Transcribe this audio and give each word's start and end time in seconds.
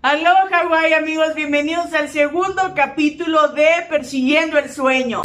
Aloha 0.00 0.60
Hawaii 0.60 0.92
amigos, 0.92 1.34
bienvenidos 1.34 1.92
al 1.92 2.08
segundo 2.08 2.72
capítulo 2.76 3.48
de 3.48 3.66
Persiguiendo 3.90 4.56
el 4.56 4.70
Sueño. 4.70 5.22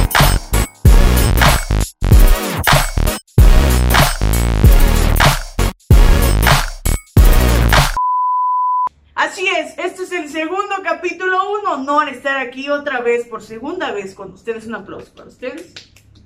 Así 9.14 9.48
es, 9.48 9.78
este 9.78 10.04
es 10.04 10.12
el 10.12 10.28
segundo 10.30 10.74
capítulo, 10.84 11.52
un 11.52 11.68
honor 11.68 12.10
estar 12.10 12.38
aquí 12.38 12.68
otra 12.72 13.02
vez, 13.02 13.28
por 13.28 13.44
segunda 13.44 13.92
vez 13.92 14.16
con 14.16 14.34
ustedes. 14.34 14.66
Un 14.66 14.74
aplauso 14.74 15.14
para 15.14 15.28
ustedes. 15.28 15.72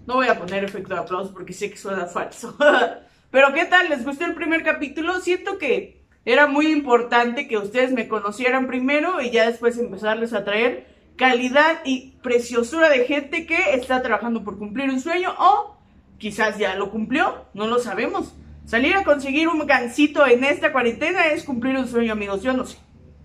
No 0.06 0.14
voy 0.14 0.30
a 0.30 0.40
poner 0.40 0.64
efecto 0.64 0.94
de 0.94 1.02
aplauso 1.02 1.34
porque 1.34 1.52
sé 1.52 1.70
que 1.70 1.76
suena 1.76 2.06
falso. 2.06 2.56
Pero 3.30 3.54
¿qué 3.54 3.66
tal? 3.66 3.90
¿Les 3.90 4.06
gustó 4.06 4.24
el 4.24 4.36
primer 4.36 4.64
capítulo? 4.64 5.20
Siento 5.20 5.58
que 5.58 5.97
era 6.28 6.46
muy 6.46 6.68
importante 6.74 7.48
que 7.48 7.58
ustedes 7.58 7.94
me 7.94 8.10
conocieran 8.10 8.68
primero 8.68 9.22
y 9.22 9.32
ya 9.32 9.50
después 9.50 9.78
empezarles 9.78 10.34
a 10.34 10.44
traer 10.44 10.86
calidad 11.16 11.80
y 11.86 12.18
preciosura 12.22 12.90
de 12.90 13.06
gente 13.06 13.46
que 13.46 13.76
está 13.76 14.02
trabajando 14.02 14.44
por 14.44 14.58
cumplir 14.58 14.90
un 14.90 15.00
sueño 15.00 15.34
o 15.40 15.78
quizás 16.18 16.58
ya 16.58 16.76
lo 16.76 16.92
cumplió, 16.92 17.46
no 17.54 17.68
lo 17.68 17.80
sabemos. 17.80 18.36
Salir 18.66 18.94
a 18.98 19.06
conseguir 19.06 19.48
un 19.48 19.66
gancito 19.66 20.28
en 20.28 20.44
esta 20.44 20.74
cuarentena 20.74 21.28
es 21.28 21.46
cumplir 21.46 21.78
un 21.78 21.88
sueño, 21.88 22.12
amigos. 22.12 22.44
Yo 22.44 22.52
no 22.52 22.66
sé. 22.66 22.78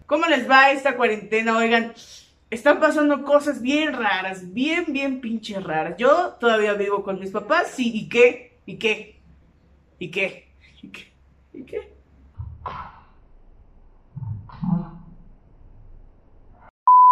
¿Cómo 0.06 0.26
les 0.26 0.48
va 0.48 0.70
esta 0.70 0.96
cuarentena? 0.96 1.56
Oigan, 1.56 1.94
están 2.50 2.78
pasando 2.78 3.24
cosas 3.24 3.62
bien 3.62 3.94
raras, 3.94 4.52
bien, 4.54 4.84
bien 4.90 5.20
pinches 5.20 5.60
raras. 5.64 5.96
Yo 5.98 6.36
todavía 6.38 6.74
vivo 6.74 7.02
con 7.02 7.18
mis 7.18 7.32
papás, 7.32 7.72
sí, 7.74 7.90
¿y 7.92 8.08
qué? 8.08 8.60
¿Y 8.64 8.76
qué? 8.76 9.20
¿Y 9.98 10.08
qué? 10.12 10.54
¿Y 10.80 10.88
qué? 10.88 11.12
¿Y 11.52 11.64
qué? 11.64 12.01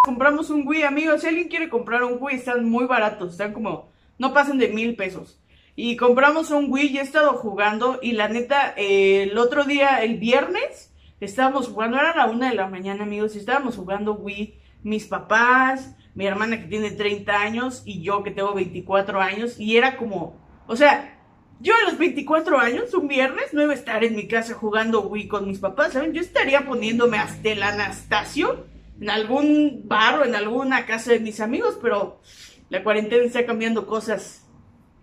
Compramos 0.02 0.48
un 0.48 0.66
Wii, 0.66 0.84
amigos. 0.84 1.20
Si 1.20 1.26
alguien 1.26 1.48
quiere 1.48 1.68
comprar 1.68 2.04
un 2.04 2.16
Wii, 2.18 2.36
están 2.36 2.66
muy 2.66 2.86
baratos. 2.86 3.32
Están 3.32 3.52
como, 3.52 3.92
no 4.18 4.32
pasan 4.32 4.56
de 4.56 4.68
mil 4.68 4.96
pesos. 4.96 5.38
Y 5.76 5.96
compramos 5.96 6.50
un 6.50 6.72
Wii, 6.72 6.86
y 6.88 6.98
he 6.98 7.02
estado 7.02 7.34
jugando. 7.34 7.98
Y 8.00 8.12
la 8.12 8.28
neta, 8.28 8.72
el 8.78 9.36
otro 9.36 9.64
día, 9.64 10.02
el 10.02 10.16
viernes, 10.16 10.90
estábamos 11.20 11.68
jugando. 11.68 11.98
Era 11.98 12.16
la 12.16 12.30
una 12.30 12.48
de 12.48 12.56
la 12.56 12.66
mañana, 12.66 13.02
amigos. 13.02 13.36
Y 13.36 13.40
estábamos 13.40 13.76
jugando 13.76 14.14
Wii. 14.14 14.58
Mis 14.82 15.06
papás, 15.06 15.94
mi 16.14 16.24
hermana 16.24 16.58
que 16.58 16.68
tiene 16.68 16.92
30 16.92 17.38
años 17.38 17.82
y 17.84 18.00
yo 18.00 18.22
que 18.22 18.30
tengo 18.30 18.54
24 18.54 19.20
años. 19.20 19.60
Y 19.60 19.76
era 19.76 19.98
como, 19.98 20.40
o 20.66 20.76
sea, 20.76 21.18
yo 21.60 21.74
a 21.76 21.90
los 21.90 21.98
24 21.98 22.58
años, 22.58 22.94
un 22.94 23.06
viernes, 23.06 23.52
no 23.52 23.62
iba 23.62 23.72
a 23.72 23.76
estar 23.76 24.02
en 24.02 24.16
mi 24.16 24.26
casa 24.26 24.54
jugando 24.54 25.02
Wii 25.02 25.28
con 25.28 25.46
mis 25.46 25.58
papás, 25.58 25.92
¿saben? 25.92 26.14
Yo 26.14 26.22
estaría 26.22 26.64
poniéndome 26.64 27.18
hasta 27.18 27.50
el 27.50 27.62
Anastasio 27.62 28.69
en 29.00 29.10
algún 29.10 29.82
bar 29.84 30.20
o 30.20 30.24
en 30.24 30.34
alguna 30.34 30.86
casa 30.86 31.12
de 31.12 31.20
mis 31.20 31.40
amigos, 31.40 31.78
pero 31.80 32.20
la 32.68 32.84
cuarentena 32.84 33.24
está 33.24 33.46
cambiando 33.46 33.86
cosas 33.86 34.46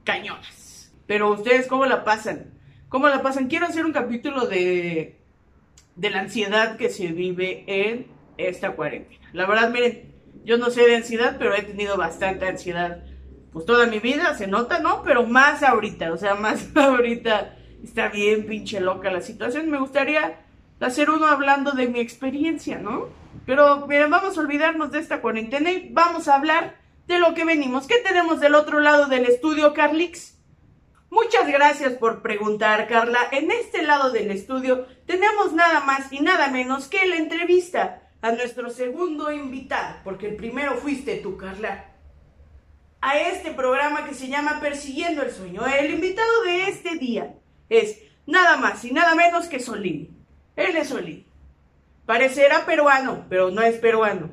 cañonas. 0.04 0.94
Pero 1.08 1.32
ustedes, 1.32 1.68
¿cómo 1.68 1.86
la 1.86 2.04
pasan? 2.04 2.54
¿Cómo 2.90 3.08
la 3.08 3.22
pasan? 3.22 3.48
Quiero 3.48 3.66
hacer 3.66 3.86
un 3.86 3.94
capítulo 3.94 4.46
de, 4.46 5.20
de 5.96 6.10
la 6.10 6.20
ansiedad 6.20 6.78
que 6.78 6.90
se 6.90 7.08
vive 7.08 7.64
en 7.68 8.08
esta 8.38 8.72
cuarentena. 8.72 9.28
La 9.34 9.46
verdad, 9.46 9.72
miren, 9.72 10.14
yo 10.46 10.58
no 10.58 10.70
sé 10.70 10.86
de 10.86 10.96
ansiedad, 10.96 11.36
pero 11.38 11.56
he 11.56 11.64
tenido 11.64 11.98
bastante 11.98 12.48
ansiedad 12.48 13.04
pues 13.52 13.66
toda 13.66 13.88
mi 13.88 14.00
vida, 14.00 14.36
se 14.36 14.46
nota, 14.46 14.80
¿no? 14.80 15.02
Pero 15.04 15.26
más 15.26 15.64
ahorita, 15.64 16.14
o 16.14 16.18
sea, 16.18 16.36
más 16.36 16.70
ahorita 16.76 17.56
está 17.84 18.10
bien 18.10 18.46
pinche 18.46 18.80
loca 18.80 19.10
la 19.10 19.22
situación. 19.22 19.70
Me 19.70 19.80
gustaría 19.80 20.42
hacer 20.80 21.10
uno 21.10 21.26
hablando 21.28 21.72
de 21.72 21.88
mi 21.88 22.00
experiencia, 22.00 22.78
¿no? 22.78 23.08
Pero 23.48 23.88
miren, 23.88 24.12
vamos 24.12 24.38
a 24.38 24.42
olvidarnos 24.42 24.92
de 24.92 25.00
esta 25.00 25.22
cuarentena 25.22 25.72
y 25.72 25.90
vamos 25.92 26.28
a 26.28 26.36
hablar 26.36 26.78
de 27.08 27.18
lo 27.18 27.34
que 27.34 27.46
venimos. 27.46 27.88
¿Qué 27.88 27.98
tenemos 27.98 28.40
del 28.40 28.54
otro 28.54 28.80
lado 28.80 29.08
del 29.08 29.26
estudio, 29.26 29.74
Carlix? 29.74 30.38
Muchas 31.10 31.48
gracias 31.48 31.94
por 31.94 32.22
preguntar, 32.22 32.88
Carla. 32.88 33.22
En 33.32 33.50
este 33.50 33.82
lado 33.82 34.12
del 34.12 34.30
estudio 34.30 34.86
tenemos 35.08 35.54
nada 35.54 35.80
más 35.80 36.14
y 36.14 36.20
nada 36.20 36.50
menos 36.50 36.88
que 36.88 37.08
la 37.08 37.16
entrevista 37.16 38.04
a 38.22 38.32
nuestro 38.34 38.70
segundo 38.70 39.32
invitado, 39.32 39.96
porque 40.04 40.28
el 40.28 40.36
primero 40.36 40.76
fuiste 40.76 41.16
tú, 41.16 41.38
Carla 41.38 41.98
a 43.02 43.20
este 43.20 43.52
programa 43.52 44.06
que 44.06 44.14
se 44.14 44.28
llama 44.28 44.60
Persiguiendo 44.60 45.22
el 45.22 45.32
Sueño. 45.32 45.66
El 45.66 45.92
invitado 45.92 46.44
de 46.44 46.70
este 46.70 46.96
día 46.96 47.36
es 47.70 48.00
nada 48.26 48.58
más 48.58 48.84
y 48.86 48.92
nada 48.92 49.16
menos 49.16 49.48
que 49.48 49.60
Solín. 49.60 50.26
Él 50.56 50.76
es 50.76 50.90
Solín. 50.90 51.27
Parecerá 52.08 52.66
peruano, 52.66 53.26
pero 53.28 53.52
no 53.52 53.62
es 53.62 53.76
peruano. 53.80 54.30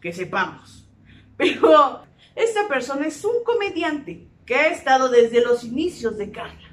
Que 0.00 0.14
sepamos. 0.14 0.88
Pero 1.36 2.02
esta 2.34 2.66
persona 2.66 3.06
es 3.06 3.24
un 3.24 3.44
comediante 3.44 4.26
que 4.46 4.54
ha 4.54 4.68
estado 4.68 5.08
desde 5.08 5.44
los 5.44 5.62
inicios 5.62 6.16
de 6.16 6.32
Carla. 6.32 6.70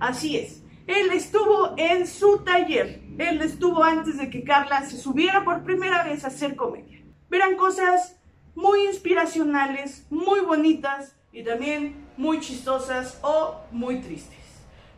Así 0.00 0.36
es. 0.36 0.62
Él 0.86 1.10
estuvo 1.12 1.74
en 1.76 2.06
su 2.06 2.38
taller. 2.38 3.02
Él 3.18 3.40
estuvo 3.42 3.84
antes 3.84 4.16
de 4.16 4.30
que 4.30 4.42
Carla 4.42 4.82
se 4.82 4.96
subiera 4.96 5.44
por 5.44 5.62
primera 5.62 6.02
vez 6.04 6.24
a 6.24 6.28
hacer 6.28 6.56
comedia. 6.56 7.02
Verán 7.28 7.56
cosas 7.56 8.18
muy 8.54 8.86
inspiracionales, 8.86 10.06
muy 10.08 10.40
bonitas 10.40 11.14
y 11.32 11.44
también 11.44 12.06
muy 12.16 12.40
chistosas 12.40 13.18
o 13.22 13.60
muy 13.70 14.00
tristes. 14.00 14.38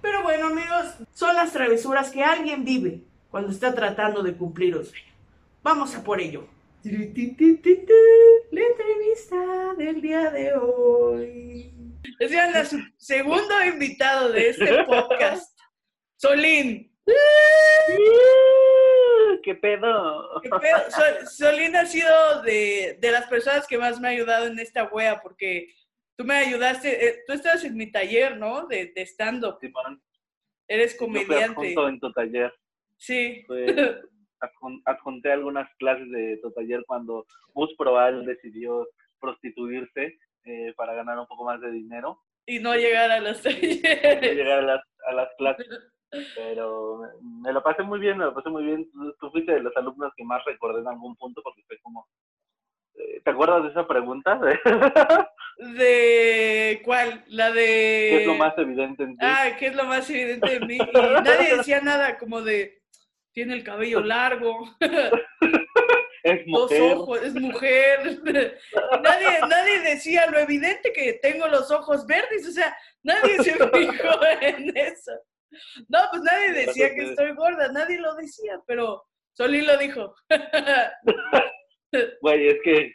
Pero 0.01 0.23
bueno 0.23 0.47
amigos, 0.47 0.95
son 1.13 1.35
las 1.35 1.53
travesuras 1.53 2.11
que 2.11 2.23
alguien 2.23 2.65
vive 2.65 3.05
cuando 3.35 3.51
está 3.51 3.75
tratando 3.75 4.23
de 4.23 4.33
cumplir 4.37 4.77
un 4.77 4.85
sueño. 4.85 5.13
Vamos 5.61 5.93
a 5.97 6.05
por 6.05 6.21
ello. 6.21 6.47
La 6.85 7.01
entrevista 8.61 9.75
del 9.77 10.01
día 10.01 10.31
de 10.31 10.55
hoy. 10.55 11.75
Es 12.21 12.31
el 12.31 12.93
segundo 12.97 13.65
invitado 13.65 14.31
de 14.31 14.51
este 14.51 14.85
podcast, 14.87 15.59
Solín. 16.15 16.97
¿Qué 19.43 19.57
pedo? 19.57 20.41
¿Qué 20.41 20.51
pedo? 20.51 21.27
Solín 21.29 21.75
ha 21.75 21.87
sido 21.87 22.41
de, 22.43 22.97
las 23.03 23.27
personas 23.27 23.67
que 23.67 23.79
más 23.79 23.99
me 23.99 24.07
ha 24.07 24.11
ayudado 24.13 24.47
en 24.47 24.61
esta 24.61 24.85
wea, 24.85 25.21
porque 25.21 25.75
tú 26.17 26.25
me 26.25 26.37
ayudaste, 26.37 27.05
eh, 27.05 27.25
tú 27.27 27.33
estás 27.33 27.65
en 27.65 27.77
mi 27.77 27.91
taller, 27.91 28.37
¿no? 28.37 28.69
De, 28.69 28.93
de 28.95 29.03
stand-up. 29.03 29.59
Eres 30.69 30.95
comediante. 30.95 31.75
Yo 31.75 31.89
en 31.89 31.99
tu 31.99 32.13
taller. 32.13 32.55
Sí. 33.05 33.45
adjunté 34.85 35.33
algunas 35.33 35.69
clases 35.77 36.11
de 36.11 36.39
tu 36.43 36.51
taller 36.53 36.83
cuando 36.87 37.27
Gus 37.55 37.75
Proal 37.77 38.25
decidió 38.25 38.87
prostituirse 39.21 40.19
eh, 40.45 40.73
para 40.77 40.95
ganar 40.95 41.19
un 41.19 41.27
poco 41.27 41.45
más 41.45 41.61
de 41.61 41.71
dinero. 41.71 42.21
Y 42.47 42.59
no 42.59 42.75
llegar 42.75 43.11
a 43.11 43.21
los 43.21 43.43
talleres. 43.43 44.23
No 44.23 44.29
llegar 44.29 44.59
a 44.59 44.63
las, 44.63 44.83
a 45.07 45.13
las 45.13 45.29
clases. 45.39 45.67
Pero 46.37 47.03
me 47.43 47.53
lo 47.53 47.63
pasé 47.63 47.83
muy 47.83 47.99
bien, 47.99 48.19
me 48.19 48.25
lo 48.25 48.35
pasé 48.35 48.49
muy 48.49 48.65
bien. 48.65 48.91
Tú 49.21 49.31
fuiste 49.31 49.53
de 49.53 49.61
los 49.61 49.77
alumnos 49.77 50.13
que 50.17 50.25
más 50.25 50.45
recordé 50.45 50.81
en 50.81 50.89
algún 50.89 51.17
punto 51.17 51.43
porque 51.43 51.63
fue 51.67 51.79
como... 51.83 52.07
Eh, 52.95 53.21
¿Te 53.25 53.31
acuerdas 53.31 53.65
de 53.65 53.71
esa 53.71 53.87
pregunta? 53.89 54.39
¿De 55.59 56.81
cuál? 56.85 57.25
La 57.29 57.51
de... 57.51 58.09
¿Qué 58.11 58.21
es 58.21 58.27
lo 58.27 58.35
más 58.35 58.57
evidente 58.57 59.03
en 59.03 59.17
ti? 59.17 59.27
Ah, 59.27 59.57
¿qué 59.59 59.67
es 59.67 59.75
lo 59.75 59.85
más 59.85 60.09
evidente 60.09 60.57
en 60.57 60.67
mí? 60.67 60.79
Y 60.95 61.23
nadie 61.23 61.57
decía 61.57 61.81
nada 61.81 62.19
como 62.19 62.41
de... 62.43 62.84
Tiene 63.35 63.55
el 63.55 63.65
cabello 63.65 64.01
largo. 64.01 64.65
es 66.23 66.47
mujer. 66.47 66.81
Dos 66.81 66.93
ojos, 66.93 67.23
es 67.23 67.35
mujer. 67.35 68.23
nadie, 69.03 69.41
nadie 69.49 69.81
decía 69.81 70.31
lo 70.31 70.39
evidente 70.39 70.93
que 70.93 71.15
tengo 71.15 71.49
los 71.49 71.69
ojos 71.73 72.07
verdes. 72.07 72.49
O 72.49 72.53
sea, 72.53 72.77
nadie 73.03 73.43
se 73.43 73.53
fijó 73.73 74.21
en 74.41 74.77
eso. 74.77 75.13
No, 75.89 75.99
pues 76.11 76.23
nadie 76.23 76.67
decía 76.67 76.95
que 76.95 77.11
estoy 77.11 77.33
gorda, 77.35 77.71
nadie 77.73 77.99
lo 77.99 78.15
decía, 78.15 78.61
pero 78.67 79.05
Solín 79.33 79.67
lo 79.67 79.77
dijo. 79.79 80.15
Güey, 82.21 82.49
es 82.49 82.59
que... 82.63 82.93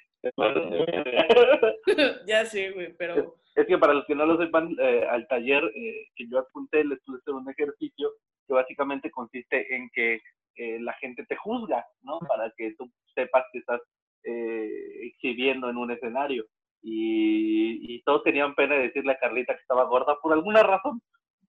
ya 2.25 2.45
sé, 2.45 2.71
güey, 2.71 2.93
pero... 2.97 3.35
Es, 3.55 3.65
que 3.65 3.77
para 3.77 3.93
los 3.93 4.05
que 4.05 4.15
no 4.15 4.25
lo 4.25 4.37
sepan, 4.37 4.75
eh, 4.79 5.05
al 5.09 5.27
taller 5.27 5.63
eh, 5.75 6.07
que 6.15 6.27
yo 6.29 6.39
apunté 6.39 6.83
les 6.83 6.99
puse 7.01 7.31
un 7.31 7.49
ejercicio 7.49 8.13
que 8.49 8.55
básicamente 8.55 9.11
consiste 9.11 9.73
en 9.73 9.89
que 9.93 10.21
eh, 10.55 10.79
la 10.81 10.93
gente 10.93 11.25
te 11.25 11.37
juzga, 11.37 11.85
¿no? 12.01 12.19
Para 12.19 12.51
que 12.57 12.73
tú 12.77 12.91
sepas 13.15 13.45
que 13.53 13.59
estás 13.59 13.81
exhibiendo 14.21 15.69
en 15.69 15.77
un 15.77 15.91
escenario. 15.91 16.45
Y, 16.83 17.95
y 17.95 18.01
todos 18.03 18.23
tenían 18.23 18.53
pena 18.53 18.75
de 18.75 18.83
decirle 18.83 19.13
a 19.13 19.17
Carlita 19.17 19.55
que 19.55 19.61
estaba 19.61 19.85
gorda 19.85 20.17
por 20.21 20.33
alguna 20.33 20.61
razón 20.61 21.01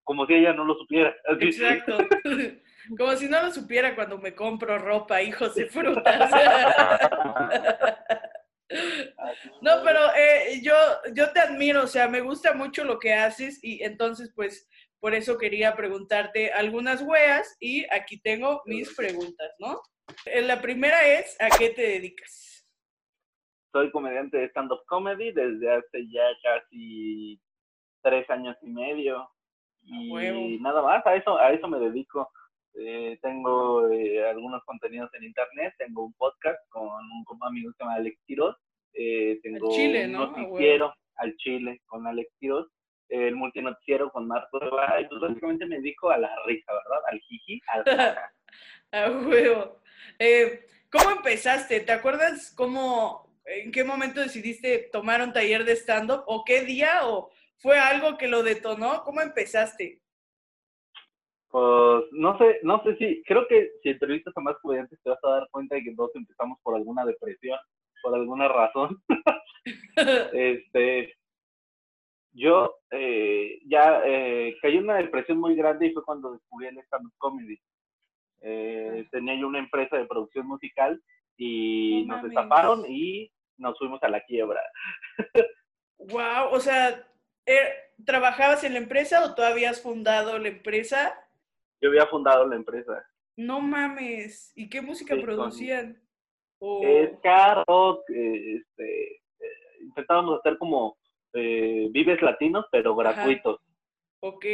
como 0.03 0.25
si 0.25 0.33
ella 0.33 0.53
no 0.53 0.65
lo 0.65 0.75
supiera. 0.75 1.15
Exacto. 1.39 1.97
Como 2.97 3.15
si 3.15 3.29
no 3.29 3.43
lo 3.43 3.51
supiera 3.51 3.93
cuando 3.93 4.17
me 4.17 4.33
compro 4.33 4.77
ropa, 4.79 5.21
hijos 5.21 5.55
de 5.55 5.67
frutas. 5.67 6.31
No, 9.61 9.71
pero 9.83 9.99
eh, 10.15 10.61
yo, 10.63 10.73
yo 11.13 11.29
te 11.33 11.41
admiro, 11.41 11.83
o 11.83 11.87
sea, 11.87 12.07
me 12.07 12.21
gusta 12.21 12.53
mucho 12.53 12.85
lo 12.85 12.99
que 12.99 13.13
haces 13.13 13.59
y 13.61 13.83
entonces 13.83 14.31
pues 14.33 14.69
por 15.01 15.15
eso 15.15 15.37
quería 15.37 15.75
preguntarte 15.75 16.53
algunas 16.53 17.01
weas 17.01 17.57
y 17.59 17.85
aquí 17.91 18.21
tengo 18.21 18.61
mis 18.65 18.95
preguntas, 18.95 19.51
¿no? 19.59 19.81
Eh, 20.25 20.43
La 20.43 20.61
primera 20.61 21.07
es, 21.07 21.35
¿a 21.41 21.49
qué 21.57 21.71
te 21.71 21.81
dedicas? 21.81 22.65
Soy 23.73 23.89
comediante 23.91 24.37
de 24.37 24.45
stand-up 24.49 24.85
comedy 24.85 25.31
desde 25.31 25.73
hace 25.73 26.07
ya 26.11 26.23
casi 26.43 27.41
tres 28.03 28.29
años 28.29 28.55
y 28.61 28.69
medio. 28.69 29.27
Y 29.83 30.59
nada 30.59 30.83
más, 30.83 31.03
a 31.07 31.15
eso, 31.15 31.37
a 31.39 31.51
eso 31.51 31.67
me 31.67 31.79
dedico. 31.79 32.29
Eh, 32.75 33.17
tengo 33.21 33.89
eh, 33.89 34.23
algunos 34.29 34.63
contenidos 34.65 35.09
en 35.15 35.23
internet, 35.23 35.73
tengo 35.79 36.05
un 36.05 36.13
podcast 36.13 36.59
con 36.69 36.87
un, 36.87 37.25
amigo 37.41 37.71
que 37.71 37.77
se 37.77 37.83
llama 37.83 37.95
Alex 37.95 38.17
Quiroz, 38.25 38.55
eh, 38.93 39.39
tengo 39.43 39.71
Chile, 39.71 40.05
un 40.05 40.11
¿no? 40.13 40.27
Noticiero 40.27 40.93
al 41.15 41.35
Chile 41.35 41.81
con 41.85 42.07
Alex 42.07 42.31
Quiroz, 42.39 42.69
el 43.11 43.35
multinoticiero 43.35 44.09
con 44.11 44.27
Marco 44.27 44.59
Reba, 44.59 44.99
y 44.99 45.05
pues 45.05 45.21
básicamente 45.21 45.65
me 45.65 45.77
dedico 45.77 46.09
a 46.09 46.17
la 46.17 46.33
risa, 46.45 46.71
¿verdad? 46.73 47.03
Al 47.11 47.19
jiji, 47.19 47.61
al 47.67 47.83
jaja. 47.83 48.33
A 48.93 49.09
huevo. 49.09 49.79
Eh, 50.19 50.65
¿Cómo 50.91 51.11
empezaste? 51.11 51.79
¿Te 51.79 51.93
acuerdas 51.93 52.53
cómo, 52.57 53.33
en 53.45 53.71
qué 53.71 53.85
momento 53.85 54.19
decidiste 54.19 54.89
tomar 54.91 55.21
un 55.21 55.31
taller 55.31 55.63
de 55.63 55.77
stand-up? 55.77 56.23
¿O 56.27 56.43
qué 56.43 56.65
día? 56.65 57.07
¿O 57.07 57.31
fue 57.59 57.79
algo 57.79 58.17
que 58.17 58.27
lo 58.27 58.43
detonó? 58.43 59.03
¿Cómo 59.05 59.21
empezaste? 59.21 60.01
Pues 61.49 62.03
no 62.11 62.37
sé, 62.37 62.59
no 62.63 62.83
sé 62.83 62.97
si, 62.97 63.23
creo 63.23 63.47
que 63.47 63.71
si 63.81 63.89
entrevistas 63.89 64.33
a 64.35 64.41
más 64.41 64.57
comediantes 64.61 64.99
te 65.01 65.09
vas 65.09 65.19
a 65.23 65.29
dar 65.29 65.47
cuenta 65.51 65.75
de 65.75 65.83
que 65.83 65.95
todos 65.95 66.11
empezamos 66.15 66.59
por 66.61 66.75
alguna 66.75 67.05
depresión, 67.05 67.59
por 68.01 68.13
alguna 68.13 68.49
razón. 68.49 69.01
este, 70.33 71.13
yo 72.33 72.75
eh, 72.91 73.59
ya 73.65 74.01
eh, 74.05 74.55
caí 74.61 74.77
en 74.77 74.83
una 74.85 74.97
depresión 74.97 75.37
muy 75.39 75.55
grande 75.55 75.87
y 75.87 75.93
fue 75.93 76.03
cuando 76.03 76.31
descubrí 76.33 76.67
el 76.67 76.77
stand-up 76.79 77.13
comedy. 77.17 77.59
Eh, 78.41 79.07
tenía 79.11 79.35
yo 79.35 79.47
una 79.47 79.59
empresa 79.59 79.97
de 79.97 80.05
producción 80.05 80.47
musical 80.47 81.01
y 81.37 82.05
No 82.07 82.15
nos 82.15 82.23
destaparon 82.23 82.85
y 82.87 83.31
nos 83.57 83.77
fuimos 83.77 84.01
a 84.03 84.09
la 84.09 84.21
quiebra. 84.21 84.61
wow, 85.97 86.49
o 86.51 86.59
sea, 86.59 87.07
eh, 87.45 87.69
¿trabajabas 88.05 88.63
en 88.63 88.73
la 88.73 88.79
empresa 88.79 89.23
o 89.25 89.35
tú 89.35 89.41
habías 89.43 89.81
fundado 89.81 90.37
la 90.39 90.47
empresa? 90.47 91.13
Yo 91.81 91.89
había 91.89 92.07
fundado 92.07 92.47
la 92.47 92.55
empresa. 92.55 93.05
No 93.35 93.59
mames. 93.61 94.51
¿Y 94.55 94.69
qué 94.69 94.81
música 94.81 95.15
Sí, 95.15 95.21
con- 95.21 95.25
producían? 95.35 96.01
Es 96.83 97.09
caro, 97.23 98.03
eh, 98.13 98.57
este, 98.57 99.15
eh, 99.15 99.77
intentábamos 99.81 100.39
hacer 100.39 100.59
como 100.59 100.95
eh, 101.33 101.87
vives 101.91 102.21
latinos, 102.21 102.65
pero 102.71 102.99
Ajá. 102.99 103.13
gratuitos. 103.13 103.59
Ok. 104.21 104.45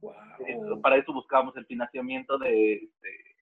Wow. 0.00 0.12
Eso- 0.46 0.80
Para 0.80 0.96
eso 0.96 1.12
buscábamos 1.12 1.56
el 1.56 1.66
financiamiento 1.66 2.38
de 2.38 2.74
este, 2.74 3.36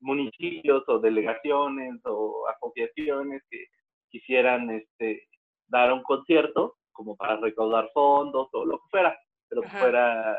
municipios 0.00 0.84
o 0.88 0.98
delegaciones 0.98 2.00
o 2.04 2.46
asociaciones 2.48 3.42
que 3.50 3.66
quisieran 4.10 4.70
este, 4.70 5.26
dar 5.68 5.92
un 5.92 6.02
concierto 6.02 6.76
como 6.92 7.16
para 7.16 7.36
recaudar 7.36 7.90
fondos 7.92 8.48
o 8.52 8.64
lo 8.64 8.78
que 8.78 8.88
fuera, 8.90 9.18
pero 9.48 9.62
que 9.62 9.68
Ajá. 9.68 9.80
fuera 9.80 10.38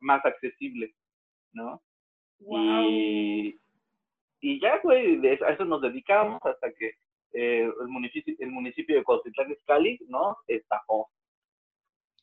más 0.00 0.24
accesible, 0.24 0.94
¿no? 1.52 1.82
Wow. 2.40 2.84
Y, 2.88 3.60
y 4.40 4.60
ya, 4.60 4.78
güey, 4.82 5.16
de 5.16 5.32
a 5.46 5.50
eso 5.50 5.64
nos 5.66 5.82
dedicamos 5.82 6.40
hasta 6.46 6.72
que 6.72 6.92
eh, 7.32 7.70
el, 7.80 7.88
municipio, 7.88 8.34
el 8.38 8.50
municipio 8.50 8.96
de 8.96 9.04
Costitlán 9.04 9.50
Izcalli, 9.52 9.98
¿no? 10.08 10.36
Estafó. 10.46 11.08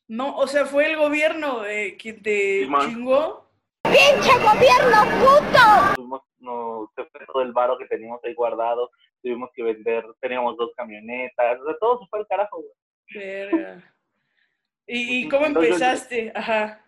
No, 0.08 0.36
o 0.36 0.46
sea, 0.46 0.64
fue 0.66 0.90
el 0.90 0.96
gobierno 0.96 1.64
eh, 1.66 1.96
quien 1.98 2.22
te 2.22 2.62
Simón. 2.64 2.86
chingó. 2.88 3.48
¡Pinche 3.82 4.32
gobierno 4.38 5.02
puto! 5.20 5.94
Tuvimos, 5.96 6.22
no, 6.40 6.90
se 6.96 7.04
fue 7.06 7.26
todo 7.26 7.42
el 7.42 7.52
varo 7.52 7.78
que 7.78 7.86
teníamos 7.86 8.20
ahí 8.24 8.34
guardado, 8.34 8.90
tuvimos 9.22 9.50
que 9.54 9.62
vender, 9.62 10.04
teníamos 10.20 10.56
dos 10.56 10.70
camionetas, 10.76 11.60
o 11.60 11.64
sea, 11.64 11.74
todo 11.80 12.00
se 12.00 12.06
fue 12.08 12.18
al 12.20 12.26
carajo, 12.26 12.56
güey. 12.58 12.72
Verga. 13.14 13.94
¿Y, 14.86 15.24
y 15.24 15.28
cómo 15.28 15.42
yo- 15.46 15.48
empezaste? 15.62 16.32
Ajá. 16.34 16.84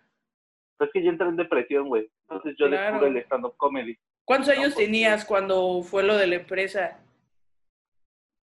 Pues 0.78 0.88
es 0.88 0.92
que 0.94 1.02
yo 1.04 1.10
entré 1.10 1.28
en 1.28 1.36
depresión, 1.36 1.88
güey. 1.88 2.10
Entonces 2.28 2.54
yo 2.58 2.68
Claro. 2.68 2.92
descubrí 2.94 3.18
el 3.18 3.24
stand-up 3.24 3.54
comedy 3.58 3.98
¿Cuántos 4.24 4.48
No, 4.54 4.60
años 4.60 4.74
pues, 4.74 4.86
tenías 4.86 5.24
cuando 5.26 5.82
fue 5.82 6.02
lo 6.04 6.16
de 6.16 6.26
la 6.26 6.36
empresa? 6.36 6.98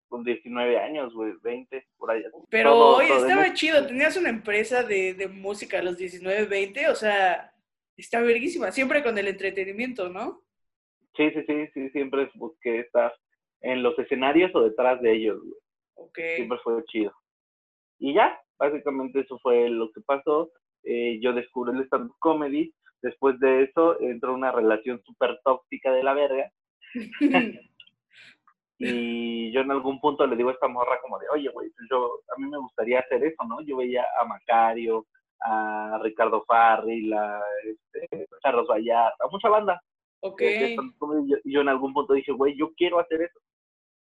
Con 0.08 0.24
19 0.24 0.78
años, 0.78 1.12
güey, 1.14 1.32
20, 1.42 1.86
por 1.96 2.10
allá. 2.10 2.28
Pero 2.50 2.70
Todo- 2.70 2.96
oye, 2.96 3.08
todo 3.08 3.26
estaba 3.26 3.52
chido. 3.54 3.86
Tenías 3.86 4.16
una 4.16 4.30
empresa 4.30 4.82
de, 4.82 5.14
de 5.14 5.28
música 5.28 5.78
a 5.78 5.82
los 5.82 5.96
19, 5.96 6.46
20. 6.46 6.88
O 6.88 6.94
sea, 6.94 7.52
está 7.96 8.20
verguísima. 8.20 8.72
Siempre 8.72 9.02
con 9.02 9.16
el 9.18 9.28
entretenimiento, 9.28 10.08
¿no? 10.08 10.42
Sí, 11.16 11.30
sí, 11.30 11.42
sí, 11.46 11.66
sí, 11.74 11.90
siempre 11.90 12.30
busqué 12.34 12.80
estar 12.80 13.12
en 13.60 13.82
los 13.82 13.98
escenarios 13.98 14.50
o 14.54 14.62
detrás 14.62 15.00
de 15.02 15.12
ellos, 15.12 15.40
güey. 15.40 15.54
Ok. 15.94 16.18
siempre 16.36 16.58
fue 16.62 16.82
chido. 16.84 17.12
Y 17.98 18.14
ya, 18.14 18.40
básicamente 18.58 19.20
eso 19.20 19.38
fue 19.40 19.68
lo 19.68 19.90
que 19.92 20.00
pasó. 20.00 20.52
Eh, 20.84 21.18
yo 21.20 21.32
descubrí 21.32 21.76
el 21.76 21.84
stand-up 21.86 22.14
comedy. 22.20 22.72
Después 23.02 23.38
de 23.40 23.64
eso 23.64 24.00
entró 24.00 24.32
una 24.34 24.52
relación 24.52 25.02
súper 25.04 25.38
tóxica 25.44 25.92
de 25.92 26.02
la 26.02 26.14
verga. 26.14 26.52
Y 28.78 29.50
yo 29.50 29.60
en 29.62 29.70
algún 29.72 30.00
punto 30.00 30.26
le 30.26 30.36
digo 30.36 30.50
a 30.50 30.52
esta 30.52 30.68
morra 30.68 31.00
como 31.02 31.18
de, 31.18 31.26
oye, 31.30 31.48
güey, 31.48 31.68
pues 31.70 31.88
yo, 31.90 32.20
a 32.34 32.40
mí 32.40 32.48
me 32.48 32.58
gustaría 32.58 33.00
hacer 33.00 33.24
eso, 33.24 33.44
¿no? 33.44 33.60
Yo 33.62 33.76
veía 33.76 34.06
a 34.20 34.24
Macario, 34.24 35.06
a 35.40 35.98
Ricardo 36.02 36.44
Farril, 36.46 37.12
a 37.12 37.42
este, 37.64 38.28
Carlos 38.42 38.68
Vallarta, 38.68 39.24
a 39.24 39.28
mucha 39.28 39.48
banda. 39.48 39.82
ok. 40.20 40.42
y 40.42 40.76
yo, 40.76 41.36
y 41.44 41.52
yo 41.52 41.60
en 41.60 41.68
algún 41.68 41.92
punto 41.92 42.14
dije, 42.14 42.32
güey, 42.32 42.56
yo 42.56 42.72
quiero 42.76 43.00
hacer 43.00 43.22
eso. 43.22 43.40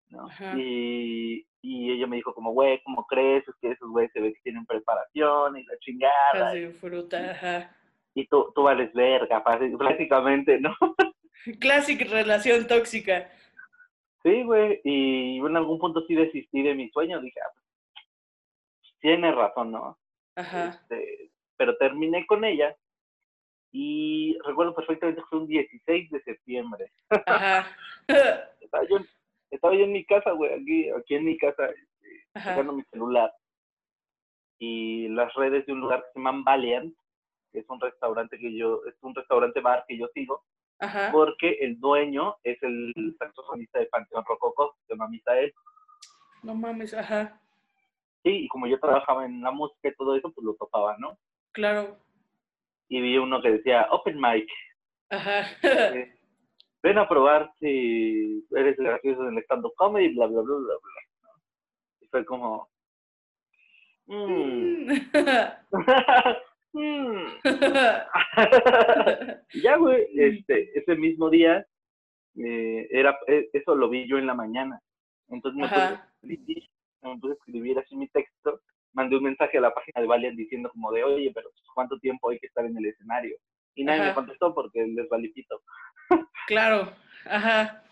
¿no? 0.09 0.27
Y, 0.57 1.45
y 1.61 1.91
ella 1.91 2.07
me 2.07 2.17
dijo 2.17 2.33
como, 2.33 2.51
güey, 2.51 2.81
¿cómo 2.83 3.05
crees? 3.07 3.47
Es 3.47 3.55
que 3.61 3.71
esos 3.71 3.89
güeyes 3.89 4.11
se 4.11 4.19
ve 4.19 4.33
que 4.33 4.41
tienen 4.41 4.65
preparación 4.65 5.57
y 5.57 5.63
la 5.63 5.77
chingada. 5.79 6.53
De 6.53 6.69
fruta, 6.71 7.31
ajá. 7.31 7.75
Y 8.13 8.27
tú, 8.27 8.51
tú 8.53 8.63
vales 8.63 8.93
verga, 8.93 9.43
prácticamente, 9.77 10.59
¿no? 10.59 10.75
Clásica 11.59 12.05
relación 12.05 12.67
tóxica. 12.67 13.29
Sí, 14.23 14.43
güey. 14.43 14.81
Y 14.83 15.39
en 15.39 15.57
algún 15.57 15.79
punto 15.79 16.05
sí 16.07 16.15
desistí 16.15 16.61
de 16.61 16.75
mi 16.75 16.89
sueño. 16.89 17.21
Dije, 17.21 17.39
ah, 17.41 17.51
pues, 17.53 17.65
tiene 18.99 19.31
razón, 19.31 19.71
¿no? 19.71 19.97
Ajá. 20.35 20.69
Este, 20.69 21.31
pero 21.57 21.77
terminé 21.77 22.25
con 22.25 22.45
ella 22.45 22.75
y 23.71 24.37
recuerdo 24.45 24.75
perfectamente 24.75 25.21
que 25.21 25.27
fue 25.27 25.39
un 25.39 25.47
16 25.47 26.11
de 26.11 26.21
septiembre. 26.23 26.91
Ajá. 27.25 27.67
Estaba 28.61 28.87
yo, 28.87 28.97
estaba 29.49 29.73
yo 29.75 29.83
en 29.83 29.91
mi 29.91 30.05
casa, 30.05 30.31
güey, 30.31 30.53
aquí, 30.53 30.89
aquí 30.89 31.15
en 31.15 31.25
mi 31.25 31.37
casa, 31.37 31.65
este, 31.65 32.23
usando 32.35 32.73
mi 32.73 32.83
celular. 32.83 33.33
Y 34.59 35.09
las 35.09 35.33
redes 35.33 35.65
de 35.65 35.73
un 35.73 35.81
lugar 35.81 36.01
que 36.01 36.13
se 36.13 36.19
llama 36.19 36.41
Valiant, 36.45 36.95
que 37.51 37.59
es 37.59 37.69
un 37.69 37.81
restaurante 37.81 38.39
que 38.39 38.55
yo, 38.55 38.81
es 38.87 38.95
un 39.01 39.13
restaurante 39.13 39.59
bar 39.59 39.83
que 39.87 39.97
yo 39.97 40.07
sigo, 40.13 40.43
Ajá. 40.81 41.09
porque 41.11 41.57
el 41.61 41.79
dueño 41.79 42.35
es 42.43 42.61
el 42.63 43.15
saxofonista 43.19 43.79
de 43.79 43.85
Panteón 43.85 44.25
Rococó, 44.27 44.75
se 44.87 44.93
llama 44.93 45.07
Misael. 45.07 45.53
No 46.43 46.55
mames, 46.55 46.93
ajá. 46.93 47.39
Sí, 48.23 48.45
y 48.45 48.47
como 48.47 48.67
yo 48.67 48.79
trabajaba 48.79 49.25
en 49.25 49.41
la 49.41 49.51
música 49.51 49.87
y 49.89 49.95
todo 49.95 50.15
eso, 50.15 50.31
pues 50.31 50.43
lo 50.43 50.55
topaba, 50.55 50.97
¿no? 50.97 51.17
Claro. 51.53 51.97
Y 52.89 52.99
vi 52.99 53.17
uno 53.17 53.41
que 53.41 53.51
decía, 53.51 53.87
Open 53.91 54.19
Mic, 54.19 54.49
Ajá. 55.09 55.43
eh, 55.63 56.13
ven 56.83 56.97
a 56.97 57.07
probar 57.07 57.51
si 57.59 58.45
eres 58.55 58.75
gracioso 58.77 59.27
en 59.27 59.37
el 59.37 59.43
stand-up 59.43 59.73
comedy, 59.75 60.15
bla, 60.15 60.25
bla, 60.27 60.41
bla, 60.41 60.55
bla, 60.55 60.75
bla. 60.81 61.33
Y 62.01 62.07
fue 62.07 62.25
como, 62.25 62.69
mm, 64.07 64.87
mm. 66.73 67.25
Ya, 69.63 69.77
güey, 69.77 70.07
este, 70.15 70.77
ese 70.77 70.95
mismo 70.95 71.29
día, 71.29 71.65
eh, 72.35 72.87
era, 72.91 73.17
eh, 73.27 73.49
eso 73.53 73.75
lo 73.75 73.89
vi 73.89 74.07
yo 74.07 74.17
en 74.17 74.27
la 74.27 74.33
mañana. 74.33 74.79
Entonces 75.29 75.59
me 75.59 75.67
puse, 75.67 75.99
escribir, 76.21 76.63
me 77.01 77.17
puse 77.19 77.33
a 77.33 77.35
escribir 77.35 77.79
así 77.79 77.95
mi 77.95 78.07
texto, 78.09 78.61
mandé 78.93 79.17
un 79.17 79.23
mensaje 79.23 79.57
a 79.57 79.61
la 79.61 79.73
página 79.73 80.01
de 80.01 80.07
Valiant 80.07 80.37
diciendo 80.37 80.69
como 80.71 80.91
de, 80.91 81.03
oye, 81.03 81.31
pero 81.33 81.49
¿cuánto 81.73 81.97
tiempo 81.99 82.29
hay 82.29 82.39
que 82.39 82.47
estar 82.47 82.65
en 82.65 82.77
el 82.77 82.85
escenario? 82.85 83.35
Y 83.75 83.83
nadie 83.83 84.03
me 84.03 84.13
contestó 84.13 84.53
porque 84.53 84.85
les 84.85 85.07
valí 85.09 85.29
pito. 85.29 85.61
Claro. 86.47 86.91
Ajá. 87.25 87.83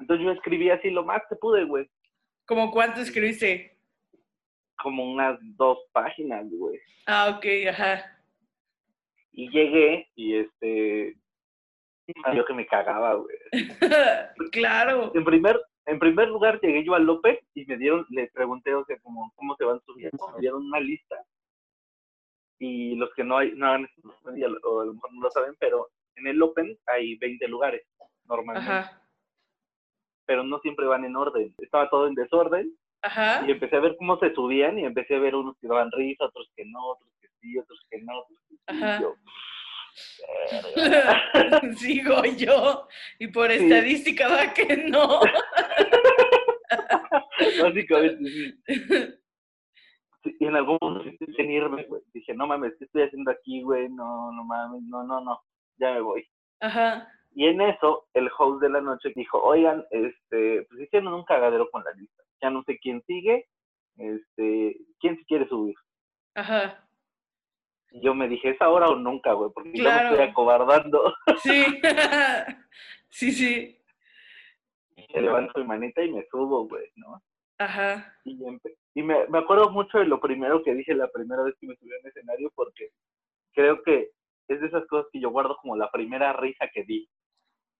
Entonces 0.00 0.24
yo 0.24 0.32
escribí 0.32 0.70
así 0.70 0.90
lo 0.90 1.04
más 1.04 1.22
que 1.28 1.36
pude, 1.36 1.64
güey. 1.64 1.88
¿Cómo 2.46 2.72
cuánto 2.72 3.00
escribiste? 3.00 3.73
Como 4.82 5.12
unas 5.12 5.38
dos 5.56 5.78
páginas, 5.92 6.46
güey. 6.50 6.80
Ah, 7.06 7.36
ok, 7.36 7.46
ajá. 7.70 8.18
Y 9.32 9.50
llegué 9.50 10.08
y 10.14 10.36
este... 10.36 11.16
Yo 12.34 12.44
que 12.44 12.54
me 12.54 12.66
cagaba, 12.66 13.14
güey. 13.14 13.36
claro. 14.52 15.10
En 15.14 15.24
primer, 15.24 15.60
en 15.86 15.98
primer 15.98 16.28
lugar 16.28 16.60
llegué 16.60 16.84
yo 16.84 16.94
al 16.94 17.04
López 17.04 17.38
y 17.54 17.64
me 17.64 17.78
dieron, 17.78 18.06
le 18.10 18.28
pregunté, 18.28 18.74
o 18.74 18.84
sea, 18.84 18.98
como, 18.98 19.32
¿cómo 19.36 19.56
se 19.56 19.64
van 19.64 19.80
subiendo? 19.86 20.28
Me 20.34 20.40
dieron 20.40 20.66
una 20.66 20.80
lista. 20.80 21.16
Y 22.58 22.94
los 22.96 23.12
que 23.14 23.24
no 23.24 23.38
hay, 23.38 23.52
no 23.52 23.66
han 23.66 23.88
o 24.62 24.80
a 24.80 24.84
lo 24.84 24.94
mejor 24.94 25.12
no 25.14 25.20
lo 25.22 25.30
saben, 25.30 25.54
pero 25.58 25.88
en 26.16 26.26
el 26.26 26.42
Open 26.42 26.78
hay 26.86 27.16
20 27.16 27.48
lugares 27.48 27.86
normalmente. 28.26 28.70
Ajá. 28.70 29.00
pero 30.26 30.42
no 30.42 30.58
siempre 30.60 30.86
van 30.86 31.04
en 31.04 31.16
orden. 31.16 31.54
Estaba 31.58 31.90
todo 31.90 32.06
en 32.06 32.14
desorden 32.14 32.74
Ajá. 33.04 33.44
y 33.46 33.50
empecé 33.52 33.76
a 33.76 33.80
ver 33.80 33.96
cómo 33.98 34.18
se 34.18 34.32
subían 34.34 34.78
y 34.78 34.84
empecé 34.84 35.14
a 35.16 35.20
ver 35.20 35.34
unos 35.34 35.56
que 35.60 35.68
daban 35.68 35.90
risa, 35.92 36.24
otros 36.24 36.50
que 36.56 36.64
no, 36.64 36.84
otros 36.86 37.10
que 37.20 37.28
sí, 37.40 37.58
otros 37.58 37.80
que 37.90 37.98
no, 38.02 38.18
otros 38.18 38.38
que 38.48 38.54
sí. 38.56 38.60
Ajá. 38.66 39.00
Yo. 39.00 39.14
Sigo 41.76 42.24
yo. 42.24 42.88
Y 43.18 43.28
por 43.28 43.50
Sí. 43.50 43.64
estadística 43.64 44.28
va 44.28 44.52
que 44.52 44.76
no. 44.88 45.20
Básicamente, 47.62 48.24
sí. 50.24 50.36
Y 50.40 50.46
en 50.46 50.56
algún 50.56 50.78
momento 50.80 51.24
en 51.36 51.50
irme, 51.50 51.84
güey. 51.84 52.00
Dije, 52.14 52.32
no 52.34 52.46
mames, 52.46 52.72
¿qué 52.78 52.86
estoy 52.86 53.02
haciendo 53.02 53.30
aquí, 53.30 53.60
güey? 53.62 53.88
No, 53.90 54.32
no 54.32 54.42
mames, 54.44 54.82
no, 54.84 55.04
no, 55.04 55.20
no, 55.20 55.38
ya 55.76 55.92
me 55.92 56.00
voy. 56.00 56.26
Ajá. 56.60 57.06
Y 57.34 57.46
en 57.46 57.60
eso, 57.60 58.06
el 58.14 58.30
host 58.38 58.62
de 58.62 58.70
la 58.70 58.80
noche 58.80 59.12
dijo, 59.14 59.38
oigan, 59.42 59.84
este, 59.90 60.62
pues 60.70 60.80
hicieron 60.80 61.12
un 61.12 61.24
cagadero 61.24 61.68
con 61.70 61.84
la 61.84 61.92
lista. 61.92 62.23
Ya 62.42 62.50
no 62.50 62.62
sé 62.64 62.78
quién 62.78 63.02
sigue, 63.06 63.46
este, 63.96 64.76
quién 65.00 65.16
se 65.16 65.24
quiere 65.24 65.48
subir. 65.48 65.74
Ajá. 66.34 66.86
Y 67.90 68.00
yo 68.00 68.14
me 68.14 68.28
dije, 68.28 68.50
¿es 68.50 68.60
ahora 68.60 68.88
o 68.88 68.96
nunca, 68.96 69.32
güey? 69.34 69.50
Porque 69.54 69.72
Claro. 69.72 70.08
me 70.10 70.14
estoy 70.16 70.28
acobardando. 70.30 71.14
Sí. 71.42 71.64
sí, 73.10 73.32
sí. 73.32 73.78
Y 74.96 75.20
levanto 75.20 75.60
mi 75.60 75.66
manita 75.66 76.02
y 76.02 76.12
me 76.12 76.24
subo, 76.30 76.66
güey, 76.66 76.90
¿no? 76.96 77.22
Ajá. 77.58 78.16
Y, 78.24 78.36
me, 79.02 79.26
me 79.28 79.38
acuerdo 79.38 79.70
mucho 79.70 79.98
de 79.98 80.06
lo 80.06 80.20
primero 80.20 80.62
que 80.62 80.74
dije 80.74 80.94
la 80.94 81.08
primera 81.08 81.42
vez 81.44 81.54
que 81.60 81.66
me 81.66 81.76
subí 81.76 81.90
al 81.92 82.06
escenario 82.06 82.50
porque 82.54 82.90
creo 83.52 83.80
que 83.82 84.10
es 84.48 84.60
de 84.60 84.66
esas 84.66 84.86
cosas 84.86 85.06
que 85.12 85.20
yo 85.20 85.30
guardo 85.30 85.56
como 85.62 85.76
la 85.76 85.90
primera 85.90 86.32
risa 86.34 86.68
que 86.72 86.82
di, 86.84 87.08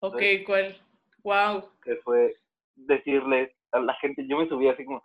Ok, 0.01 0.21
¿cuál? 0.47 0.77
Wow. 1.25 1.71
que 1.83 1.97
fue 1.97 2.37
decirle 2.77 3.55
a 3.64 3.64
la 3.81 3.95
gente, 3.95 4.25
yo 4.29 4.39
me 4.39 4.49
subí 4.49 4.69
así 4.69 4.85
como, 4.85 5.03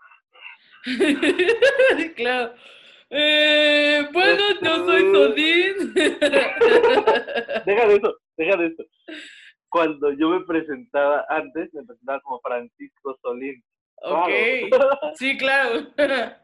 claro. 2.15 2.53
Eh, 3.11 4.07
bueno, 4.13 4.43
yo 4.61 4.85
soy 4.85 5.01
Sodín. 5.11 5.93
deja 7.65 7.87
de 7.87 7.95
eso, 7.95 8.17
deja 8.37 8.57
de 8.57 8.67
eso. 8.67 8.83
Cuando 9.69 10.11
yo 10.13 10.29
me 10.29 10.41
presentaba 10.45 11.25
antes, 11.29 11.73
me 11.73 11.83
presentaba 11.83 12.19
como 12.21 12.39
Francisco 12.41 13.17
Solín. 13.21 13.63
ok. 14.03 14.29
claro. 14.69 14.99
Sí, 15.15 15.37
claro. 15.37 15.87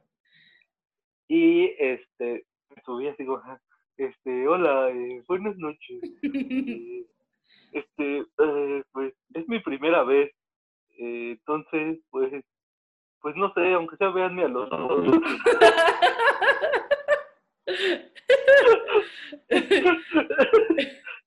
y 1.28 1.66
este, 1.78 2.46
me 2.70 2.82
subí 2.84 3.08
así 3.08 3.26
como, 3.26 3.42
"Ah, 3.46 3.60
este, 3.98 4.48
hola, 4.48 4.90
eh, 4.90 5.24
buenas 5.28 5.56
noches. 5.58 6.02
Este, 7.72 8.18
eh, 8.20 8.84
pues 8.92 9.14
es 9.34 9.48
mi 9.48 9.60
primera 9.60 10.04
vez. 10.04 10.32
Eh, 10.98 11.32
entonces, 11.32 12.00
pues, 12.10 12.32
pues 13.22 13.36
no 13.36 13.52
sé, 13.54 13.74
aunque 13.74 13.98
sea 13.98 14.10
véanme 14.10 14.44
a 14.44 14.48
los 14.48 14.72
ojos. 14.72 15.08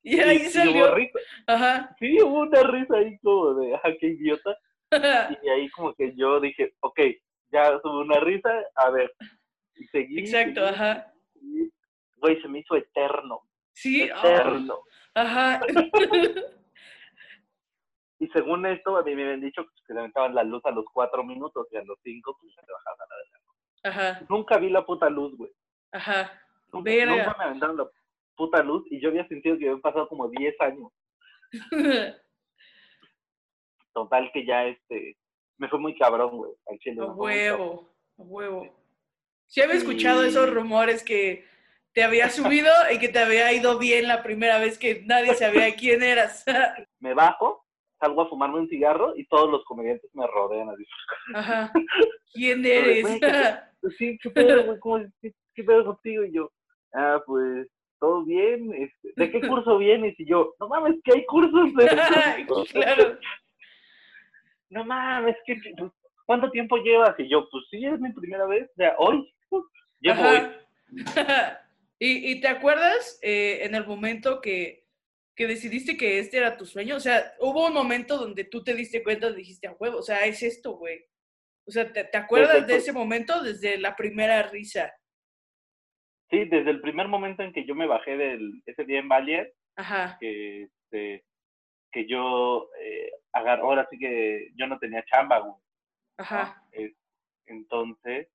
y 0.02 0.20
ahí 0.20 0.36
Y- 0.38 0.40
y 0.42 0.44
hubo 0.44 0.50
salió. 0.50 0.86
Ajá. 1.46 1.96
Sí, 1.98 2.20
hubo 2.22 2.40
una 2.40 2.62
risa 2.62 2.96
ahí 2.96 3.18
como 3.18 3.54
de, 3.54 3.74
ah, 3.82 3.90
qué 4.00 4.06
idiota. 4.08 4.56
Y 5.42 5.48
ahí 5.48 5.68
como 5.70 5.92
que 5.94 6.14
yo 6.16 6.40
dije, 6.40 6.72
ok, 6.80 6.98
ya 7.52 7.78
tuve 7.80 8.00
una 8.04 8.20
risa, 8.20 8.50
a 8.74 8.90
ver. 8.90 9.12
Y 9.76 9.84
seguí. 9.88 10.18
Exacto, 10.20 10.60
seguí, 10.66 10.74
ajá. 10.74 11.12
Güey, 12.16 12.40
se 12.42 12.48
me 12.48 12.60
hizo 12.60 12.74
eterno. 12.76 13.40
Sí. 13.74 14.08
ah, 14.12 14.18
Eterno. 14.24 14.80
Ajá. 15.14 15.60
Y 18.20 18.26
según 18.28 18.66
esto, 18.66 18.96
a 18.96 19.02
mí 19.02 19.14
me 19.14 19.22
habían 19.24 19.40
dicho 19.40 19.62
que 19.64 19.70
se 19.86 19.94
levantaban 19.94 20.34
la 20.34 20.42
luz 20.42 20.64
a 20.64 20.70
los 20.72 20.84
cuatro 20.92 21.22
minutos 21.22 21.66
y 21.70 21.76
a 21.76 21.84
los 21.84 21.98
cinco 22.02 22.36
pues 22.40 22.52
se 22.54 22.60
bajaba 22.72 23.04
la 23.08 23.16
de 23.16 23.24
la 23.30 23.38
Ajá. 24.14 24.26
Nunca 24.28 24.58
vi 24.58 24.70
la 24.70 24.84
puta 24.84 25.08
luz, 25.08 25.36
güey. 25.36 25.52
Ajá. 25.92 26.32
Nunca, 26.72 26.90
me 27.38 27.44
aventaron 27.44 27.76
la 27.76 27.88
puta 28.36 28.62
luz 28.62 28.84
y 28.90 29.00
yo 29.00 29.08
había 29.10 29.26
sentido 29.28 29.56
que 29.56 29.66
habían 29.66 29.80
pasado 29.80 30.08
como 30.08 30.28
10 30.28 30.60
años. 30.60 30.92
Total 33.94 34.30
que 34.32 34.44
ya 34.44 34.64
este 34.66 35.16
me 35.56 35.68
fue 35.68 35.78
muy 35.78 35.96
cabrón, 35.96 36.36
güey. 36.36 36.52
Al 36.66 36.78
chile. 36.78 37.00
A 37.02 37.06
huevo, 37.06 37.88
a 38.18 38.22
huevo. 38.22 38.76
Sí 39.46 39.60
había 39.60 39.76
escuchado 39.76 40.24
Y- 40.24 40.28
esos 40.28 40.52
rumores 40.52 41.02
que 41.02 41.46
te 41.92 42.02
había 42.04 42.28
subido 42.30 42.70
y 42.92 42.98
que 42.98 43.08
te 43.08 43.18
había 43.18 43.52
ido 43.52 43.78
bien 43.78 44.06
la 44.06 44.22
primera 44.22 44.58
vez 44.58 44.78
que 44.78 45.02
nadie 45.06 45.34
sabía 45.34 45.74
quién 45.76 46.02
eras. 46.02 46.44
Me 47.00 47.14
bajo, 47.14 47.66
salgo 48.00 48.22
a 48.22 48.28
fumarme 48.28 48.60
un 48.60 48.68
cigarro 48.68 49.14
y 49.16 49.26
todos 49.26 49.50
los 49.50 49.64
comediantes 49.64 50.10
me 50.14 50.26
rodean 50.26 50.70
así. 50.70 50.84
Ajá. 51.34 51.72
¿Quién 52.32 52.64
eres? 52.64 53.02
Güey, 53.02 53.20
¿qué- 53.20 53.54
Sí, 53.98 54.18
¿qué 54.22 54.30
pedo, 54.30 54.64
güey? 54.64 54.78
¿Cómo, 54.80 54.98
qué, 55.22 55.32
qué 55.54 55.62
pedo 55.64 55.84
contigo? 55.84 56.24
Y 56.24 56.32
yo, 56.32 56.50
ah, 56.94 57.22
pues, 57.26 57.68
todo 58.00 58.24
bien. 58.24 58.72
Este, 58.74 59.12
¿De 59.16 59.30
qué 59.30 59.40
curso 59.48 59.78
vienes? 59.78 60.18
Y 60.18 60.26
yo, 60.28 60.54
no 60.60 60.68
mames, 60.68 60.96
que 61.04 61.12
hay 61.14 61.24
cursos 61.26 61.72
de... 61.74 61.86
claro. 62.72 63.18
No 64.70 64.84
mames, 64.84 65.36
¿qué, 65.46 65.60
qué- 65.60 65.72
pues, 65.78 65.92
¿cuánto 66.26 66.50
tiempo 66.50 66.76
llevas? 66.78 67.14
Y 67.18 67.28
yo, 67.28 67.48
pues 67.50 67.64
sí, 67.70 67.84
es 67.84 67.98
mi 68.00 68.12
primera 68.12 68.46
vez, 68.46 68.68
o 68.70 68.74
sea, 68.76 68.94
hoy. 68.98 69.32
Llevo 70.00 70.22
hoy. 70.22 70.38
Ajá. 71.16 71.60
¿Y, 71.98 72.30
y 72.32 72.40
te 72.40 72.48
acuerdas 72.48 73.18
eh, 73.22 73.60
en 73.62 73.74
el 73.74 73.86
momento 73.86 74.40
que, 74.40 74.84
que 75.38 75.46
decidiste 75.46 75.96
que 75.96 76.18
este 76.18 76.38
era 76.38 76.56
tu 76.56 76.66
sueño? 76.66 76.96
O 76.96 77.00
sea, 77.00 77.32
hubo 77.38 77.68
un 77.68 77.72
momento 77.72 78.18
donde 78.18 78.42
tú 78.42 78.64
te 78.64 78.74
diste 78.74 79.04
cuenta 79.04 79.30
dijiste, 79.30 79.68
a 79.68 79.72
huevo, 79.78 79.98
o 79.98 80.02
sea, 80.02 80.26
es 80.26 80.42
esto, 80.42 80.72
güey. 80.76 80.98
O 81.64 81.70
sea, 81.70 81.92
¿te, 81.92 82.02
te 82.02 82.16
acuerdas 82.18 82.66
de 82.66 82.74
ese 82.74 82.92
momento 82.92 83.40
desde 83.40 83.78
la 83.78 83.94
primera 83.94 84.42
risa? 84.42 84.92
Sí, 86.28 86.44
desde 86.46 86.70
el 86.70 86.80
primer 86.80 87.06
momento 87.06 87.44
en 87.44 87.52
que 87.52 87.64
yo 87.64 87.76
me 87.76 87.86
bajé 87.86 88.16
del, 88.16 88.62
ese 88.66 88.84
día 88.84 88.98
en 88.98 89.08
Valier, 89.08 89.54
Ajá, 89.76 90.16
que, 90.20 90.64
este, 90.64 91.24
que 91.92 92.06
yo 92.08 92.68
eh, 92.80 93.12
agar- 93.32 93.60
ahora 93.60 93.86
sí 93.90 93.96
que 93.96 94.50
yo 94.56 94.66
no 94.66 94.78
tenía 94.80 95.04
chamba, 95.04 95.38
güey. 95.38 95.54
ajá. 96.16 96.60
Es- 96.72 96.96
entonces, 97.46 98.26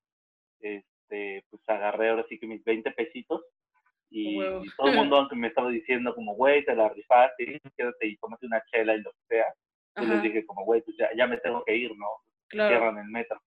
este, 0.62 1.44
pues 1.50 1.62
agarré 1.68 2.10
ahora 2.12 2.26
sí 2.30 2.40
que 2.40 2.48
mis 2.48 2.64
20 2.64 2.92
pesitos 2.92 3.44
y, 4.14 4.42
y 4.42 4.70
todo 4.78 4.90
el 4.90 4.96
mundo 4.96 5.16
aunque 5.18 5.36
me 5.36 5.48
estaba 5.48 5.70
diciendo 5.70 6.14
como, 6.14 6.36
güey, 6.36 6.64
te 6.66 6.76
la 6.76 6.90
rifaste, 6.90 7.60
quédate 7.76 8.08
y 8.08 8.18
tómate 8.18 8.46
una 8.46 8.64
chela 8.72 8.96
y 8.96 9.02
lo 9.02 9.12
que 9.12 9.36
sea, 9.36 9.54
yo 9.98 10.08
les 10.08 10.22
dije 10.24 10.46
como, 10.46 10.66
güey, 10.66 10.82
pues 10.82 10.96
ya, 10.98 11.10
ya 11.16 11.28
me 11.28 11.38
tengo 11.38 11.64
que 11.66 11.76
ir, 11.76 11.92
¿no? 11.98 12.08
claro. 12.48 12.70
Cierran 12.70 12.98
el 12.98 13.10
metro. 13.10 13.42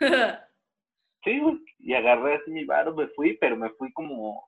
Sí, 1.24 1.40
y 1.78 1.94
agarré 1.94 2.34
así 2.34 2.50
mi 2.50 2.66
bar, 2.66 2.92
me 2.92 3.08
fui, 3.08 3.34
pero 3.38 3.56
me 3.56 3.70
fui 3.70 3.90
como, 3.94 4.46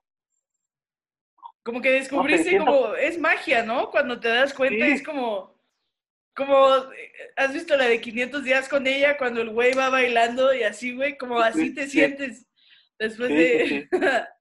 como 1.63 1.81
que 1.81 1.91
descubriste 1.91 2.59
como, 2.59 2.93
es 2.93 3.19
magia, 3.19 3.63
¿no? 3.63 3.89
Cuando 3.89 4.19
te 4.19 4.29
das 4.29 4.53
cuenta 4.53 4.85
Sí. 4.85 4.91
es 4.91 5.03
como, 5.03 5.59
como, 6.35 6.77
eh, 6.93 7.11
¿has 7.35 7.53
visto 7.53 7.75
la 7.75 7.85
de 7.85 7.99
500 7.99 8.43
días 8.43 8.69
con 8.69 8.87
ella? 8.87 9.17
Cuando 9.17 9.41
el 9.41 9.49
güey 9.49 9.73
va 9.73 9.89
bailando 9.89 10.53
y 10.53 10.63
así, 10.63 10.95
güey, 10.95 11.17
como 11.17 11.39
así 11.39 11.69
Sí, 11.69 11.73
te 11.73 11.83
sí. 11.85 11.89
sientes 11.89 12.47
después 12.97 13.29
de... 13.29 13.89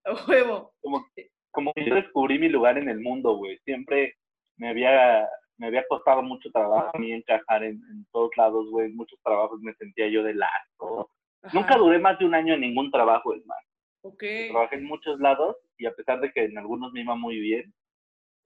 A 0.04 0.12
huevo. 0.26 0.72
como, 0.80 1.06
como 1.50 1.72
que 1.74 1.84
yo 1.84 1.94
descubrí 1.94 2.38
mi 2.38 2.48
lugar 2.48 2.78
en 2.78 2.88
el 2.88 3.00
mundo, 3.00 3.36
güey. 3.36 3.58
Siempre 3.64 4.14
me 4.56 4.68
había, 4.70 5.28
me 5.58 5.66
había 5.66 5.84
costado 5.88 6.22
mucho 6.22 6.50
trabajo 6.52 6.90
a 6.94 6.98
mí 6.98 7.12
encajar 7.12 7.64
en, 7.64 7.74
en 7.90 8.06
todos 8.12 8.30
lados, 8.36 8.68
güey. 8.70 8.86
En 8.86 8.96
muchos 8.96 9.18
trabajos 9.22 9.60
me 9.60 9.74
sentía 9.74 10.08
yo 10.08 10.22
de 10.22 10.34
lazo. 10.34 11.10
Ajá, 11.42 11.58
Nunca 11.58 11.76
duré 11.76 11.98
más 11.98 12.18
de 12.18 12.24
un 12.26 12.34
año 12.34 12.54
en 12.54 12.60
ningún 12.60 12.90
trabajo, 12.90 13.34
es 13.34 13.44
más. 13.46 13.58
Ok. 14.02 14.22
Trabajé 14.50 14.76
en 14.76 14.84
muchos 14.84 15.18
lados 15.20 15.56
y 15.76 15.86
a 15.86 15.94
pesar 15.94 16.20
de 16.20 16.32
que 16.32 16.44
en 16.44 16.56
algunos 16.58 16.92
me 16.92 17.00
iba 17.02 17.14
muy 17.14 17.38
bien, 17.38 17.74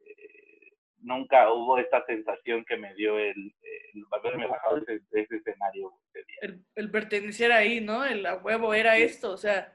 eh, 0.00 0.73
nunca 0.99 1.52
hubo 1.52 1.78
esta 1.78 2.04
sensación 2.06 2.64
que 2.64 2.76
me 2.76 2.94
dio 2.94 3.18
el, 3.18 3.54
el 3.62 4.04
haberme 4.12 4.46
bajado 4.46 4.80
de 4.80 5.00
ese, 5.12 5.37
escenario 5.37 5.90
güey, 5.90 6.02
ese 6.12 6.18
día. 6.26 6.37
El, 6.42 6.64
el 6.75 6.90
pertenecer 6.90 7.52
ahí, 7.52 7.80
¿no? 7.80 8.04
El 8.04 8.25
a 8.26 8.37
huevo 8.37 8.75
era 8.75 8.96
Sí. 8.96 9.02
esto, 9.02 9.30
o 9.32 9.37
sea, 9.37 9.73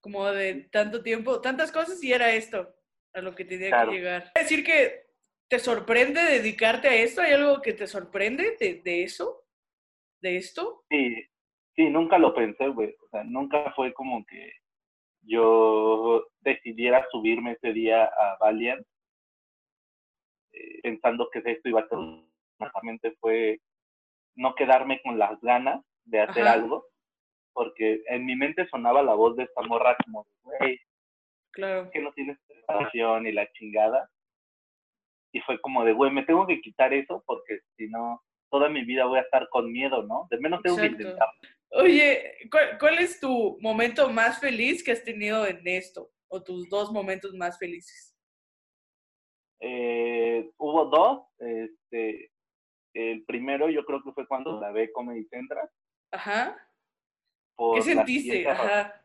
como 0.00 0.26
de 0.30 0.68
tanto 0.72 1.02
tiempo, 1.02 1.40
tantas 1.40 1.70
cosas 1.72 2.02
y 2.02 2.12
era 2.12 2.32
esto, 2.32 2.74
a 3.12 3.20
lo 3.20 3.34
que 3.34 3.44
tenía 3.44 3.68
Claro. 3.68 3.90
que 3.90 3.98
llegar. 3.98 4.32
Es 4.34 4.42
decir 4.44 4.64
que 4.64 5.06
te 5.48 5.58
sorprende 5.58 6.22
dedicarte 6.22 6.88
a 6.88 6.94
esto, 6.94 7.20
¿hay 7.22 7.32
algo 7.32 7.60
que 7.60 7.72
te 7.72 7.86
sorprende 7.86 8.56
de, 8.58 8.80
de 8.82 9.02
eso? 9.02 9.44
¿De 10.20 10.36
esto? 10.36 10.84
Sí, 10.88 11.16
sí, 11.74 11.90
nunca 11.90 12.18
lo 12.18 12.34
pensé, 12.34 12.68
güey. 12.68 12.94
O 13.00 13.08
sea, 13.10 13.24
nunca 13.24 13.72
fue 13.74 13.92
como 13.92 14.24
que 14.26 14.52
yo 15.22 16.28
decidiera 16.40 17.06
subirme 17.10 17.52
ese 17.52 17.72
día 17.72 18.04
a 18.04 18.36
Valiant 18.40 18.86
eh, 20.52 20.80
pensando 20.82 21.28
que 21.30 21.42
esto 21.44 21.68
iba 21.68 21.80
a 21.80 21.88
ser 21.88 21.98
solamente 22.58 23.12
fue 23.20 23.60
no 24.36 24.54
quedarme 24.54 25.00
con 25.02 25.18
las 25.18 25.40
ganas 25.40 25.82
de 26.04 26.20
hacer 26.20 26.42
Ajá. 26.42 26.52
algo, 26.54 26.86
porque 27.52 28.02
en 28.08 28.24
mi 28.26 28.36
mente 28.36 28.66
sonaba 28.68 29.02
la 29.02 29.14
voz 29.14 29.36
de 29.36 29.44
esta 29.44 29.62
morra 29.62 29.96
como, 30.04 30.26
güey, 30.42 30.78
Claro. 31.52 31.90
que 31.90 32.00
no 32.00 32.12
tienes 32.12 32.38
preparación 32.46 33.26
y 33.26 33.32
la 33.32 33.50
chingada. 33.52 34.08
Y 35.32 35.40
fue 35.40 35.60
como 35.60 35.84
de, 35.84 35.92
güey, 35.92 36.10
me 36.12 36.24
tengo 36.24 36.46
que 36.46 36.60
quitar 36.60 36.92
eso 36.92 37.22
porque 37.26 37.60
si 37.76 37.88
no, 37.88 38.22
toda 38.50 38.68
mi 38.68 38.84
vida 38.84 39.04
voy 39.06 39.18
a 39.18 39.22
estar 39.22 39.48
con 39.48 39.70
miedo, 39.70 40.02
¿no? 40.04 40.26
De 40.30 40.38
menos 40.38 40.60
tengo 40.62 40.76
que 40.76 40.86
Exacto. 40.86 41.02
intentarlo. 41.02 41.34
Oye, 41.72 42.36
¿cuál, 42.50 42.78
cuál 42.78 42.98
es 42.98 43.20
tu 43.20 43.56
momento 43.60 44.08
más 44.10 44.40
feliz 44.40 44.82
que 44.82 44.90
has 44.92 45.04
tenido 45.04 45.46
en 45.46 45.60
esto? 45.66 46.10
O 46.28 46.42
tus 46.42 46.68
dos 46.68 46.90
momentos 46.92 47.32
más 47.34 47.58
felices. 47.58 48.16
Eh, 49.60 50.50
hubo 50.56 50.86
dos, 50.86 51.26
este, 51.38 52.32
el 52.94 53.24
primero 53.24 53.68
yo 53.68 53.84
creo 53.84 54.02
que 54.02 54.12
fue 54.12 54.26
cuando 54.26 54.58
grabé 54.58 54.90
Comedy 54.92 55.24
Central. 55.26 55.68
Ajá. 56.12 56.56
Por 57.60 57.74
¿Qué 57.76 57.82
sentiste? 57.82 58.48
Ajá. 58.48 59.04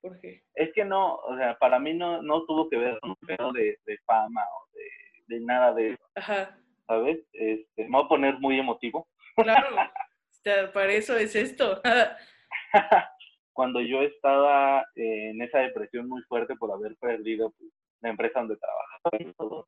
¿Por 0.00 0.20
qué? 0.20 0.44
Es 0.54 0.72
que 0.74 0.84
no, 0.84 1.16
o 1.16 1.36
sea, 1.36 1.58
para 1.58 1.80
mí 1.80 1.92
no, 1.92 2.22
no 2.22 2.44
tuvo 2.46 2.68
que 2.70 2.76
ver 2.76 3.00
con 3.00 3.10
un 3.10 3.16
pedo 3.26 3.52
de, 3.52 3.76
de 3.84 3.98
fama 4.06 4.42
o 4.42 4.68
de, 4.72 5.34
de 5.34 5.44
nada 5.44 5.74
de 5.74 5.90
eso, 5.94 6.04
Ajá. 6.14 6.56
¿sabes? 6.86 7.18
Este, 7.32 7.82
me 7.88 7.96
voy 7.96 8.04
a 8.04 8.08
poner 8.08 8.38
muy 8.38 8.60
emotivo. 8.60 9.08
Claro. 9.34 9.66
Está- 10.30 10.72
Para 10.72 10.92
eso 10.92 11.16
es 11.16 11.34
esto. 11.34 11.82
Cuando 13.52 13.80
yo 13.80 14.02
estaba 14.02 14.82
eh, 14.94 15.30
en 15.30 15.42
esa 15.42 15.58
depresión 15.58 16.08
muy 16.08 16.22
fuerte 16.28 16.54
por 16.54 16.70
haber 16.70 16.94
perdido 16.98 17.50
pues, 17.58 17.72
la 18.02 18.10
empresa 18.10 18.38
donde 18.38 18.56
trabajaba 18.56 19.16
y 19.30 19.32
todo, 19.34 19.66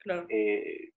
Claro. 0.00 0.26
eh, 0.28 0.90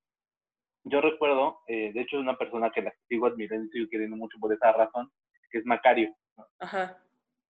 yo 0.83 0.99
recuerdo, 0.99 1.59
eh, 1.67 1.93
de 1.93 2.01
hecho 2.01 2.17
es 2.17 2.21
una 2.23 2.37
persona 2.37 2.71
que 2.71 2.81
la 2.81 2.93
sigo 3.07 3.27
admirando 3.27 3.67
y 3.67 3.69
sigo 3.69 3.89
queriendo 3.89 4.17
mucho 4.17 4.37
por 4.39 4.51
esa 4.51 4.73
razón, 4.73 5.09
que 5.49 5.59
es 5.59 5.65
Macario. 5.65 6.13
Ajá. 6.59 6.97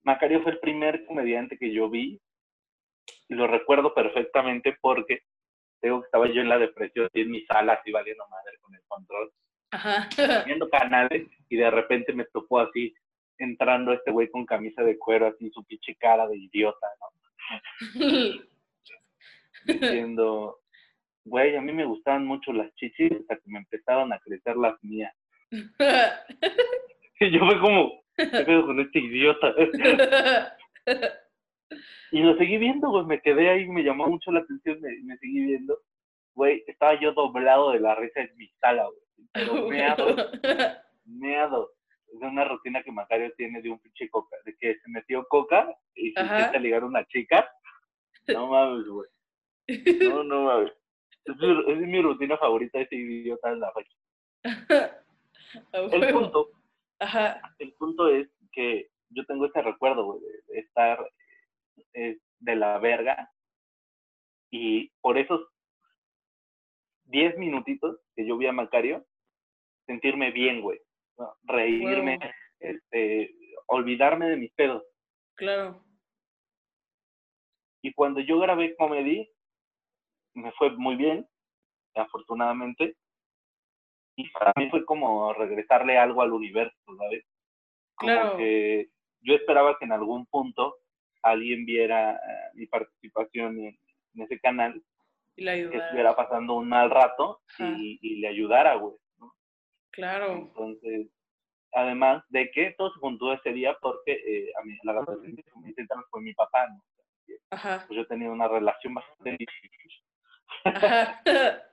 Macario 0.03 0.41
fue 0.41 0.53
el 0.53 0.59
primer 0.59 1.05
comediante 1.05 1.57
que 1.57 1.73
yo 1.73 1.89
vi 1.89 2.19
y 3.27 3.35
lo 3.35 3.47
recuerdo 3.47 3.93
perfectamente 3.93 4.77
porque 4.81 5.21
digo 5.81 6.01
que 6.01 6.05
estaba 6.05 6.27
yo 6.27 6.41
en 6.41 6.49
la 6.49 6.57
depresión 6.57 7.09
y 7.13 7.21
en 7.21 7.31
mi 7.31 7.45
sala 7.45 7.73
así 7.73 7.91
valiendo 7.91 8.25
madre 8.29 8.57
con 8.61 8.73
el 8.75 8.81
control, 8.87 9.31
Ajá. 9.71 10.09
viendo 10.45 10.69
canales 10.69 11.27
y 11.49 11.55
de 11.55 11.69
repente 11.69 12.13
me 12.13 12.25
topó 12.25 12.59
así 12.59 12.93
entrando 13.37 13.93
este 13.93 14.11
güey 14.11 14.29
con 14.29 14.45
camisa 14.45 14.83
de 14.83 14.97
cuero 14.97 15.27
así 15.27 15.49
su 15.51 15.63
pinche 15.63 15.95
cara 15.95 16.27
de 16.27 16.37
idiota, 16.37 16.87
¿no? 16.99 17.07
Diciendo, 19.65 20.59
güey, 21.23 21.55
a 21.55 21.61
mí 21.61 21.71
me 21.71 21.85
gustaban 21.85 22.25
mucho 22.25 22.51
las 22.51 22.73
chichis 22.75 23.11
hasta 23.11 23.37
que 23.37 23.49
me 23.49 23.59
empezaron 23.59 24.11
a 24.11 24.19
crecer 24.19 24.57
las 24.57 24.81
mías. 24.83 25.13
Y 27.19 27.31
yo 27.31 27.39
fue 27.45 27.57
como, 27.61 28.02
¿qué 28.17 28.25
pedo 28.45 28.65
con 28.65 28.79
este 28.79 28.99
idiota? 28.99 29.53
Y 32.11 32.21
lo 32.21 32.37
seguí 32.37 32.57
viendo, 32.57 32.89
güey, 32.89 33.05
me 33.05 33.21
quedé 33.21 33.49
ahí, 33.49 33.67
me 33.67 33.83
llamó 33.83 34.07
mucho 34.07 34.31
la 34.31 34.41
atención, 34.41 34.79
me, 34.81 34.89
me 35.03 35.17
seguí 35.17 35.45
viendo. 35.45 35.79
Güey, 36.35 36.63
estaba 36.67 36.99
yo 36.99 37.13
doblado 37.13 37.71
de 37.71 37.79
la 37.79 37.95
risa 37.95 38.21
en 38.21 38.37
mi 38.37 38.47
sala, 38.59 38.85
güey. 38.85 39.27
Pero 39.33 39.67
meado, 39.67 40.15
meado. 41.05 41.71
Es 42.07 42.21
una 42.21 42.45
rutina 42.45 42.83
que 42.83 42.91
Macario 42.91 43.33
tiene 43.35 43.61
de 43.61 43.71
un 43.71 43.79
pinche 43.79 44.07
coca, 44.09 44.35
de 44.45 44.55
que 44.57 44.75
se 44.75 44.89
metió 44.89 45.25
coca 45.27 45.67
y 45.95 46.11
se 46.11 46.19
Ajá. 46.19 46.37
intenta 46.37 46.59
ligar 46.59 46.83
a 46.83 46.85
una 46.85 47.05
chica. 47.07 47.49
No 48.27 48.47
mames, 48.47 48.87
güey. 48.87 49.09
No, 50.07 50.23
no 50.23 50.43
mames. 50.43 50.71
Es 51.25 51.35
mi, 51.37 51.73
es 51.73 51.77
mi 51.79 52.01
rutina 52.01 52.37
favorita 52.37 52.79
ese 52.79 52.95
idiota 52.95 53.49
de 53.49 53.57
la 53.57 53.71
fecha. 53.71 53.97
El 55.73 56.13
punto, 56.13 56.49
Ajá. 56.99 57.41
el 57.59 57.73
punto 57.73 58.07
es 58.07 58.29
que 58.51 58.89
yo 59.09 59.25
tengo 59.25 59.45
ese 59.45 59.61
recuerdo, 59.61 60.05
güey, 60.05 60.21
de, 60.21 60.59
estar 60.59 60.99
eh, 61.93 62.17
de 62.39 62.55
la 62.55 62.77
verga 62.79 63.29
y 64.51 64.89
por 65.01 65.17
esos 65.17 65.41
10 67.05 67.37
minutitos 67.37 67.99
que 68.15 68.25
yo 68.25 68.37
vi 68.37 68.47
a 68.47 68.53
Macario, 68.53 69.05
sentirme 69.85 70.31
bien, 70.31 70.61
güey, 70.61 70.79
¿no? 71.17 71.33
reírme, 71.43 72.19
este, 72.59 73.35
olvidarme 73.67 74.29
de 74.29 74.37
mis 74.37 74.53
pedos. 74.53 74.83
Claro. 75.35 75.83
Y 77.81 77.93
cuando 77.93 78.21
yo 78.21 78.39
grabé 78.39 78.75
comedy, 78.75 79.29
me 80.35 80.51
fue 80.53 80.71
muy 80.71 80.95
bien, 80.95 81.27
afortunadamente. 81.95 82.95
Y 84.15 84.29
para 84.29 84.53
mí 84.55 84.69
fue 84.69 84.85
como 84.85 85.33
regresarle 85.33 85.97
algo 85.97 86.21
al 86.21 86.33
universo, 86.33 86.75
¿sabes? 86.97 87.25
Como 87.95 88.11
Claro. 88.11 88.37
que 88.37 88.89
yo 89.21 89.35
esperaba 89.35 89.77
que 89.79 89.85
en 89.85 89.91
algún 89.93 90.25
punto 90.27 90.77
alguien 91.21 91.65
viera 91.65 92.15
eh, 92.15 92.49
mi 92.53 92.67
participación 92.67 93.57
en, 93.59 93.77
en 94.15 94.21
ese 94.21 94.39
canal, 94.39 94.81
Y 95.35 95.43
la 95.43 95.53
que 95.53 95.77
estuviera 95.77 96.15
pasando 96.15 96.53
un 96.55 96.67
mal 96.69 96.89
rato 96.91 97.41
y, 97.57 97.97
y 98.01 98.15
le 98.19 98.27
ayudara, 98.27 98.75
güey. 98.75 98.95
¿no? 99.17 99.33
Claro. 99.91 100.33
Entonces, 100.33 101.07
además 101.71 102.23
de 102.29 102.51
que 102.51 102.71
todo 102.77 102.91
se 102.93 102.99
juntó 102.99 103.33
ese 103.33 103.51
día 103.53 103.75
porque 103.81 104.11
eh, 104.11 104.51
a 104.59 104.63
mí, 104.63 104.77
la 104.83 104.93
grabación 104.93 105.33
de 105.35 105.43
Comedy 105.43 105.73
Central 105.73 106.03
fue 106.11 106.21
mi 106.21 106.33
papá, 106.33 106.67
¿no? 106.67 106.83
Ajá. 107.51 107.85
Pues 107.87 107.97
yo 107.97 108.05
tenía 108.07 108.29
una 108.29 108.47
relación 108.47 108.93
bastante 108.93 109.37
difícil. 109.37 110.03
Ajá. 110.65 111.21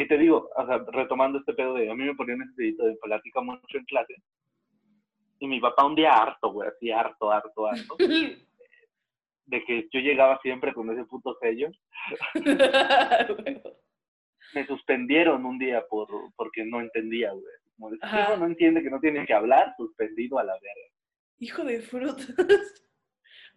Y 0.00 0.06
te 0.06 0.16
digo, 0.16 0.48
o 0.54 0.66
sea, 0.66 0.78
retomando 0.92 1.40
este 1.40 1.54
pedo 1.54 1.74
de, 1.74 1.90
a 1.90 1.94
mí 1.94 2.04
me 2.04 2.14
ponían 2.14 2.40
ese 2.42 2.52
dedito 2.56 2.84
de 2.84 2.94
plática 3.02 3.40
mucho 3.40 3.78
en 3.78 3.84
clase. 3.84 4.14
Y 5.40 5.48
mi 5.48 5.58
papá 5.60 5.84
un 5.86 5.96
día 5.96 6.14
harto, 6.14 6.52
güey, 6.52 6.68
así 6.68 6.92
harto, 6.92 7.32
harto, 7.32 7.66
harto, 7.66 7.96
de 9.46 9.64
que 9.64 9.88
yo 9.92 9.98
llegaba 10.00 10.38
siempre 10.40 10.72
con 10.72 10.88
ese 10.90 11.04
puto 11.04 11.36
sello. 11.40 11.70
Me 14.54 14.66
suspendieron 14.66 15.44
un 15.44 15.58
día 15.58 15.84
por 15.90 16.08
porque 16.36 16.64
no 16.64 16.80
entendía, 16.80 17.32
güey. 17.32 17.44
Como 17.76 17.90
de, 17.90 17.98
Ajá. 18.00 18.22
"Hijo, 18.22 18.36
no 18.36 18.46
entiende 18.46 18.82
que 18.82 18.90
no 18.90 19.00
tiene 19.00 19.26
que 19.26 19.34
hablar, 19.34 19.74
suspendido 19.76 20.38
a 20.38 20.44
la 20.44 20.52
verga. 20.54 20.92
Hijo 21.40 21.64
de 21.64 21.80
frutas. 21.80 22.34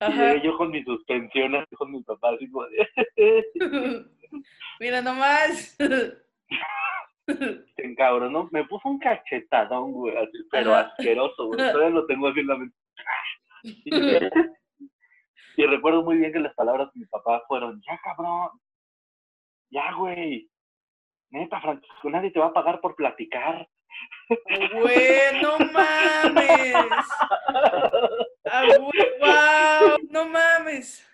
Y 0.01 0.11
llegué 0.11 0.41
yo 0.43 0.57
con 0.57 0.71
mi 0.71 0.83
suspensión, 0.83 1.53
con 1.77 1.91
mi 1.91 2.01
papá, 2.01 2.31
así 2.31 2.49
como 2.49 2.65
de, 2.65 2.89
Mira 4.79 5.01
nomás. 5.01 5.77
se 7.75 7.85
encabronó. 7.85 8.49
Me 8.51 8.65
puso 8.65 8.89
un 8.89 8.99
cachetadón, 8.99 9.91
güey, 9.91 10.15
así, 10.17 10.37
pero 10.51 10.75
asqueroso, 10.75 11.47
güey. 11.47 11.57
Todavía 11.59 11.89
lo 11.89 12.05
tengo 12.05 12.27
así 12.27 12.39
en 12.41 12.47
la 12.47 12.57
mente. 12.57 12.75
Y, 13.63 13.89
y 15.57 15.65
recuerdo 15.65 16.03
muy 16.03 16.17
bien 16.17 16.31
que 16.33 16.39
las 16.39 16.53
palabras 16.55 16.89
de 16.93 16.99
mi 17.01 17.05
papá 17.05 17.43
fueron, 17.47 17.81
ya 17.87 17.99
cabrón, 18.03 18.49
ya 19.69 19.93
güey, 19.93 20.49
neta 21.29 21.61
Francisco, 21.61 22.09
nadie 22.09 22.31
te 22.31 22.39
va 22.39 22.47
a 22.47 22.53
pagar 22.53 22.81
por 22.81 22.95
platicar. 22.95 23.67
Güey, 24.73 25.41
no 25.41 25.57
mames. 25.59 26.75
Ah, 28.45 28.65
güey, 28.79 29.07
wow, 29.19 29.97
no 30.09 30.25
mames. 30.27 31.07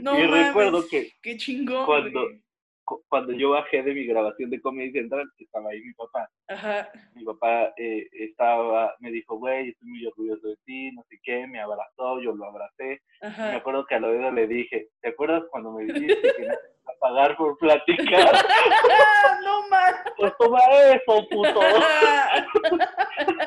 No 0.00 0.18
y 0.18 0.26
mames. 0.28 0.46
recuerdo 0.48 0.82
que 0.88 1.10
Qué 1.22 1.36
chingón. 1.36 1.84
cuando- 1.86 2.22
güey. 2.28 2.40
Cu- 2.84 3.02
cuando 3.08 3.32
yo 3.32 3.50
bajé 3.50 3.82
de 3.82 3.94
mi 3.94 4.04
grabación 4.06 4.50
de 4.50 4.60
Comedy 4.60 4.92
Central, 4.92 5.28
estaba 5.38 5.70
ahí 5.70 5.80
mi 5.80 5.92
papá. 5.94 6.28
Ajá. 6.48 6.88
Mi 7.14 7.24
papá 7.24 7.72
eh, 7.76 8.06
estaba, 8.12 8.94
me 9.00 9.10
dijo, 9.10 9.36
güey, 9.38 9.70
estoy 9.70 9.88
muy 9.88 10.06
orgulloso 10.06 10.48
de 10.48 10.56
ti, 10.64 10.92
no 10.92 11.02
sé 11.08 11.18
qué, 11.22 11.46
me 11.46 11.60
abrazó, 11.60 12.20
yo 12.20 12.32
lo 12.34 12.44
abracé. 12.46 13.00
Me 13.20 13.56
acuerdo 13.56 13.86
que 13.86 13.94
al 13.96 14.04
oído 14.04 14.30
le 14.30 14.46
dije, 14.46 14.88
¿te 15.00 15.08
acuerdas 15.10 15.42
cuando 15.50 15.72
me 15.72 15.84
dijiste 15.84 16.32
que 16.36 16.46
no 16.46 16.54
te 16.54 16.92
a 16.92 16.98
pagar 17.00 17.36
por 17.36 17.56
platicar? 17.58 18.32
No 19.42 19.68
mames. 19.68 19.96
Pues 20.16 20.32
toma 20.38 20.58
eso, 20.92 21.28
puto. 21.28 21.60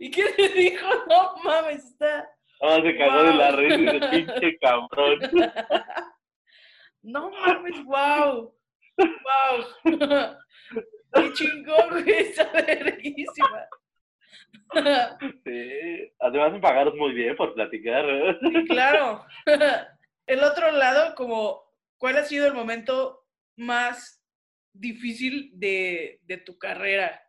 ¿Y 0.00 0.10
qué 0.10 0.24
le 0.36 0.48
dijo? 0.50 0.86
No 1.08 1.34
mames, 1.42 1.84
está. 1.84 2.28
Ah, 2.60 2.78
se 2.82 2.96
cagó 2.96 3.22
de 3.24 3.34
la 3.34 3.50
risa 3.52 4.10
pinche 4.10 4.58
cabrón. 4.58 5.18
No 7.04 7.30
mames, 7.30 7.84
wow. 7.84 8.54
Wow. 8.96 9.84
Qué 11.14 11.32
chingón, 11.34 11.90
güey, 11.90 12.10
está 12.10 12.50
verguísima. 12.52 13.68
Sí. 15.44 16.12
Además 16.18 16.52
me 16.52 16.60
pagaron 16.60 16.96
muy 16.98 17.12
bien 17.12 17.36
por 17.36 17.54
platicar. 17.54 18.04
¿eh? 18.08 18.36
Sí, 18.40 18.64
claro. 18.64 19.24
El 20.26 20.42
otro 20.42 20.72
lado, 20.72 21.14
como, 21.14 21.62
¿cuál 21.98 22.16
ha 22.16 22.24
sido 22.24 22.46
el 22.46 22.54
momento 22.54 23.26
más 23.56 24.24
difícil 24.72 25.50
de, 25.54 26.20
de 26.22 26.38
tu 26.38 26.58
carrera? 26.58 27.20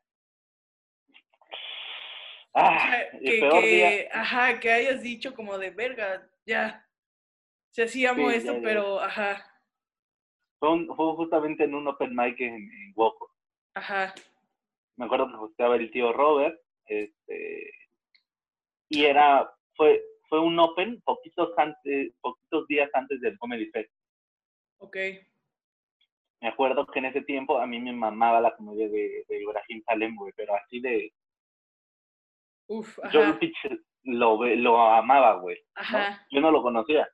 O 2.54 2.60
Ah, 2.60 2.80
sea, 2.80 3.20
que, 3.20 3.40
que- 3.42 4.10
ajá, 4.14 4.60
que 4.62 4.72
hayas 4.72 5.02
dicho 5.04 5.34
como 5.36 5.58
de 5.58 5.72
verga, 5.72 6.26
ya. 6.46 6.88
O 7.72 7.74
sea, 7.74 7.88
sí 7.90 8.06
amo 8.06 8.30
Sí, 8.32 8.38
esto, 8.38 8.54
ya, 8.54 8.60
ya. 8.60 8.64
pero 8.64 9.02
ajá, 9.02 9.46
Fue, 10.66 10.74
un- 10.74 10.88
fue 10.96 11.14
justamente 11.16 11.64
en 11.66 11.76
un 11.76 11.88
open 11.88 12.16
mic 12.16 12.40
en, 12.40 12.56
en 12.56 12.92
Woco. 12.96 13.30
ajá, 13.76 14.16
Me 14.98 15.06
acuerdo 15.06 15.28
que 15.28 15.52
estaba 15.52 15.76
el 15.76 15.92
tío 15.92 16.12
Robert. 16.12 16.60
Este, 16.88 17.70
y 18.90 19.06
era, 19.06 19.48
fue, 19.76 20.02
fue 20.28 20.40
un 20.40 20.58
open 20.60 21.00
poquitos, 21.02 21.52
antes, 21.58 22.14
poquitos 22.20 22.68
días 22.68 22.90
antes 22.94 23.22
del 23.22 23.38
Comedy 23.38 23.68
Fest. 23.68 23.92
ok, 24.80 24.98
me 26.42 26.48
acuerdo 26.50 26.86
que 26.88 26.98
en 27.00 27.06
ese 27.06 27.22
tiempo 27.22 27.60
a 27.60 27.68
mí 27.68 27.80
me 27.80 27.94
mamaba 27.94 28.42
la 28.42 28.56
comedia 28.56 28.88
de, 28.90 29.24
de 29.28 29.42
Ibrahim 29.42 29.84
Salem, 29.86 30.16
güey, 30.16 30.34
pero 30.36 30.56
así 30.56 30.80
de... 30.80 31.14
Uf, 32.68 32.98
Yo 33.12 33.22
ajá. 33.22 33.38
pinche 33.40 33.70
lo, 34.04 34.40
ve- 34.40 34.56
lo 34.56 34.80
amaba, 34.82 35.36
güey. 35.42 35.58
¿no? 35.58 35.82
Ajá. 35.82 36.26
Yo 36.32 36.42
no 36.42 36.50
lo 36.50 36.62
conocía. 36.64 37.08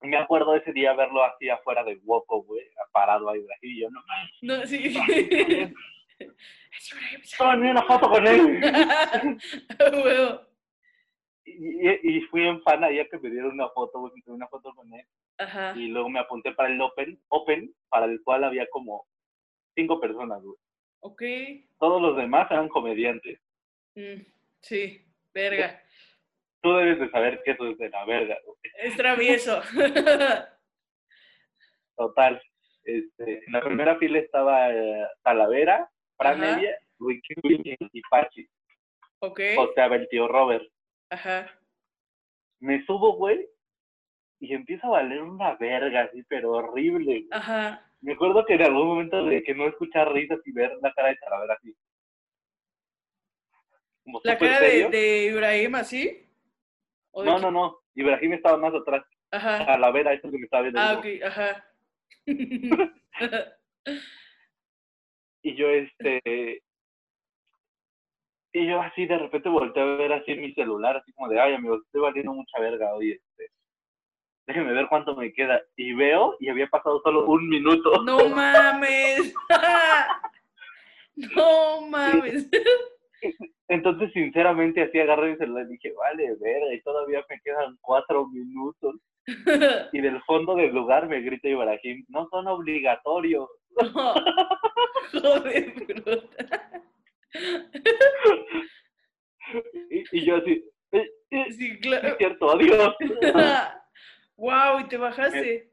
Me 0.00 0.16
acuerdo 0.16 0.54
ese 0.54 0.72
día 0.72 0.92
verlo 0.94 1.24
así 1.24 1.48
afuera 1.48 1.82
de 1.82 1.96
Woco, 2.04 2.42
güey, 2.42 2.64
parado 2.92 3.28
ahí, 3.30 3.44
y 3.62 3.80
yo 3.80 3.90
no 3.90 4.00
No, 4.42 4.66
sí. 4.66 4.94
Tómame 7.38 7.70
una 7.70 7.82
foto 7.82 8.08
con 8.08 8.26
él. 8.26 8.60
Y, 11.50 12.16
y- 12.18 12.20
fui 12.22 12.46
en 12.46 12.62
fan 12.62 12.80
ya 12.94 13.08
que 13.08 13.18
me 13.18 13.30
dieron 13.30 13.52
una 13.52 13.68
foto, 13.70 14.00
güey, 14.00 14.12
me 14.14 14.22
tomé 14.22 14.36
una 14.36 14.48
foto 14.48 14.72
con 14.74 14.92
él. 14.92 15.04
Ajá. 15.38 15.72
Y 15.76 15.88
luego 15.88 16.10
me 16.10 16.20
apunté 16.20 16.52
para 16.52 16.68
el 16.68 16.80
Open, 16.80 17.18
Open, 17.28 17.74
para 17.88 18.04
el 18.06 18.22
cual 18.22 18.44
había 18.44 18.68
como 18.68 19.06
cinco 19.74 19.98
personas, 19.98 20.42
güey. 20.42 20.56
Ok. 21.00 21.22
Todos 21.78 22.02
los 22.02 22.16
demás 22.16 22.50
eran 22.50 22.68
comediantes. 22.68 23.40
Mm, 23.94 24.20
sí, 24.60 25.04
verga. 25.32 25.82
Tú 26.62 26.72
debes 26.74 26.98
de 26.98 27.10
saber 27.10 27.40
que 27.44 27.52
eso 27.52 27.68
es 27.68 27.78
de 27.78 27.88
la 27.88 28.04
verga, 28.04 28.36
güey. 28.44 28.56
Es 28.82 28.96
travieso. 28.96 29.62
Total. 31.96 32.40
Este, 32.84 33.44
en 33.44 33.52
la 33.52 33.60
primera 33.60 33.96
fila 33.98 34.18
estaba 34.18 34.72
eh, 34.72 35.06
Talavera, 35.22 35.90
Fran. 36.16 36.42
Evia, 36.42 36.76
Ricky 36.98 37.34
Williams 37.42 37.90
y 37.92 38.00
Pachi. 38.10 38.48
ok. 39.20 39.40
O 39.58 39.72
sea, 39.74 39.86
el 39.86 40.08
tío 40.08 40.26
Robert. 40.26 40.64
Ajá. 41.10 41.50
Me 42.60 42.84
subo, 42.86 43.12
güey, 43.16 43.46
y 44.40 44.54
empieza 44.54 44.86
a 44.86 44.90
valer 44.90 45.22
una 45.22 45.54
verga, 45.56 46.02
así, 46.02 46.22
pero 46.28 46.52
horrible. 46.52 47.04
güey. 47.04 47.28
Ajá. 47.30 47.84
Me 48.00 48.12
acuerdo 48.12 48.44
que 48.46 48.54
en 48.54 48.62
algún 48.62 48.86
momento 48.86 49.24
de 49.24 49.42
que 49.42 49.54
no 49.54 49.66
escuchar 49.66 50.12
risas 50.12 50.38
y 50.44 50.52
ver 50.52 50.72
la 50.80 50.92
cara 50.92 51.08
de 51.08 51.16
Talavera 51.16 51.54
así. 51.54 51.74
Como 54.04 54.20
¿La 54.24 54.38
cara 54.38 54.60
de, 54.60 54.88
de 54.88 55.24
Ibrahim 55.24 55.74
así? 55.74 56.27
¿O 57.18 57.22
de 57.24 57.30
No, 57.30 57.38
no, 57.40 57.50
no. 57.50 57.80
Ibrahim 57.96 58.34
estaba 58.34 58.56
más 58.58 58.72
atrás. 58.72 59.04
Ajá. 59.32 59.66
Talavera, 59.66 60.12
eso 60.12 60.28
es 60.28 60.32
lo 60.32 60.36
que 60.36 60.38
me 60.38 60.44
estaba 60.44 60.62
viendo. 60.62 60.80
Ah, 60.80 60.94
ok, 60.98 61.06
ajá. 61.24 61.64
Y 65.40 65.54
yo, 65.54 65.68
este. 65.68 66.62
Y 68.52 68.66
yo 68.66 68.82
así 68.82 69.06
de 69.06 69.18
repente 69.18 69.48
volteé 69.48 69.82
a 69.82 69.86
ver 69.86 70.12
así 70.12 70.32
en 70.32 70.40
mi 70.42 70.52
celular, 70.52 70.96
así 70.96 71.12
como 71.12 71.28
de, 71.28 71.40
ay, 71.40 71.54
amigos, 71.54 71.80
estoy 71.86 72.00
valiendo 72.02 72.32
mucha 72.32 72.58
verga 72.60 72.92
hoy, 72.92 73.12
este. 73.12 73.52
Déjenme 74.46 74.72
ver 74.72 74.88
cuánto 74.88 75.14
me 75.16 75.32
queda. 75.32 75.62
Y 75.76 75.94
veo, 75.94 76.36
y 76.40 76.48
había 76.48 76.66
pasado 76.66 77.00
solo 77.02 77.24
un 77.26 77.48
minuto. 77.48 78.02
No 78.02 78.28
mames. 78.28 79.32
No 81.16 81.80
mames. 81.88 82.48
Entonces, 83.68 84.12
sinceramente, 84.12 84.82
así 84.82 84.98
agarré 84.98 85.32
mi 85.32 85.36
celular 85.36 85.66
y 85.66 85.72
dije, 85.72 85.92
vale, 85.92 86.34
verga, 86.40 86.74
y 86.74 86.82
todavía 86.82 87.24
me 87.28 87.40
quedan 87.40 87.76
cuatro 87.80 88.26
minutos. 88.28 88.94
Y 89.92 90.00
del 90.00 90.22
fondo 90.22 90.54
del 90.54 90.72
lugar 90.74 91.06
me 91.08 91.20
grita 91.20 91.48
Ibrahim, 91.48 92.04
no 92.08 92.28
son 92.30 92.46
obligatorios. 92.48 93.48
No. 93.94 94.14
Joder, 95.12 95.72
bruta. 95.86 96.82
Y, 99.90 100.04
y 100.18 100.24
yo 100.26 100.36
así, 100.36 100.64
"Eh, 100.92 101.10
eh, 101.30 101.44
Sí, 101.50 101.52
sí, 101.52 101.70
es 101.72 101.78
claro. 101.80 102.16
cierto, 102.18 102.50
adiós. 102.50 102.94
Wow, 104.36 104.80
y 104.80 104.88
te 104.88 104.96
bajaste. 104.96 105.68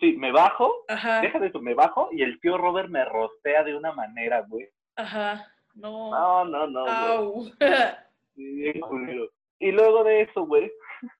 Sí, 0.00 0.16
me 0.16 0.32
bajo, 0.32 0.84
Ajá, 0.88 1.20
deja 1.20 1.38
de 1.38 1.48
eso, 1.48 1.60
me 1.60 1.74
bajo 1.74 2.08
y 2.12 2.22
el 2.22 2.40
tío 2.40 2.56
Robert 2.56 2.88
me 2.88 3.04
rostea 3.04 3.62
de 3.62 3.76
una 3.76 3.92
manera, 3.92 4.40
güey. 4.48 4.68
ajá. 4.96 5.46
No. 5.74 6.10
No, 6.10 6.44
no, 6.44 6.66
no. 6.66 6.86
Au. 6.86 7.44
Bien 8.36 8.80
culero. 8.80 9.30
Y 9.58 9.72
luego 9.72 10.04
de 10.04 10.22
eso, 10.22 10.44
güey, 10.46 10.70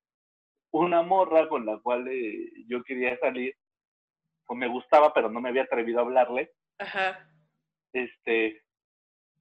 una 0.73 1.03
morra 1.03 1.49
con 1.49 1.65
la 1.65 1.79
cual 1.79 2.07
eh, 2.09 2.51
yo 2.69 2.83
quería 2.83 3.19
salir, 3.19 3.55
o 4.47 4.55
me 4.55 4.69
gustaba, 4.69 5.13
pero 5.15 5.31
no 5.31 5.41
me 5.41 5.49
había 5.49 5.63
atrevido 5.63 6.01
a 6.01 6.03
hablarle, 6.03 6.51
Ajá. 6.79 7.27
este, 7.93 8.63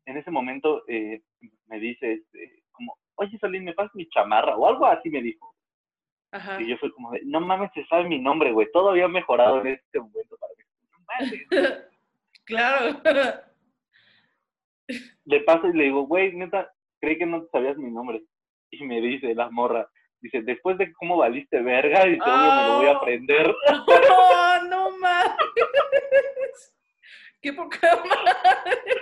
en 0.06 0.18
ese 0.18 0.32
momento 0.32 0.84
eh, 0.88 1.22
me 1.68 1.80
dice, 1.80 2.14
este, 2.14 2.64
como, 2.72 2.98
oye, 3.16 3.38
Solín, 3.40 3.66
¿me 3.66 3.74
pasas 3.74 3.94
mi 3.96 4.08
chamarra? 4.10 4.56
O 4.56 4.68
algo 4.68 4.86
así 4.86 5.10
me 5.10 5.22
dijo. 5.22 5.54
Ajá. 6.32 6.62
Y 6.62 6.68
yo 6.68 6.78
fui 6.78 6.92
como, 6.92 7.12
de, 7.12 7.22
no 7.26 7.42
mames, 7.42 7.72
se 7.74 7.86
sabe 7.86 8.06
mi 8.06 8.20
nombre, 8.20 8.52
güey. 8.52 8.68
Todo 8.72 8.90
había 8.90 9.08
mejorado 9.08 9.62
en 9.62 9.68
este 9.68 10.00
momento 10.00 10.38
para 10.38 10.54
mí. 10.54 10.64
No 10.92 11.00
mames. 11.60 11.84
Claro. 12.46 13.02
Le 15.26 15.40
paso 15.42 15.68
y 15.68 15.74
le 15.78 15.86
digo, 15.86 16.06
güey, 16.08 16.34
neta, 16.36 16.72
creí 17.02 17.18
que 17.18 17.26
no 17.26 17.46
sabías 17.52 17.78
mi 17.78 17.92
nombre. 17.92 18.22
Y 18.72 18.84
me 18.86 19.00
dice 19.02 19.34
la 19.36 19.50
morra, 19.50 19.88
dice, 20.20 20.42
después 20.42 20.78
de 20.78 20.92
cómo 20.94 21.18
valiste 21.18 21.62
verga, 21.62 22.08
y 22.08 22.14
obvio 22.20 22.52
me 22.56 22.68
lo 22.68 22.76
voy 22.78 22.86
a 22.88 22.92
Ah. 22.92 22.98
aprender. 22.98 23.56
Oh, 24.16 24.64
no 24.70 24.98
mames. 24.98 25.38
Qué 27.42 27.52
poca 27.54 27.80
madre. 27.98 29.02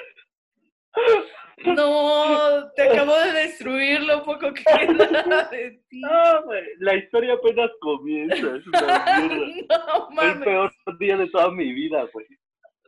No, 1.64 2.72
te 2.76 2.82
acabo 2.90 3.16
de 3.18 3.32
destruir 3.34 4.02
lo 4.02 4.24
poco 4.24 4.52
que 4.54 4.64
queda 4.64 5.44
de 5.52 5.80
ti. 5.90 6.02
No, 6.02 6.44
güey, 6.44 6.64
la 6.80 6.96
historia 6.96 7.34
apenas 7.34 7.70
comienza, 7.82 8.36
es 8.36 8.68
una 8.68 9.06
mierda. 9.20 9.86
No 9.88 10.10
Fue 10.12 10.26
el 10.26 10.30
mames. 10.32 10.44
peor 10.44 10.74
día 11.00 11.18
de 11.18 11.28
toda 11.30 11.52
mi 11.52 11.72
vida, 11.72 12.04
güey. 12.12 12.26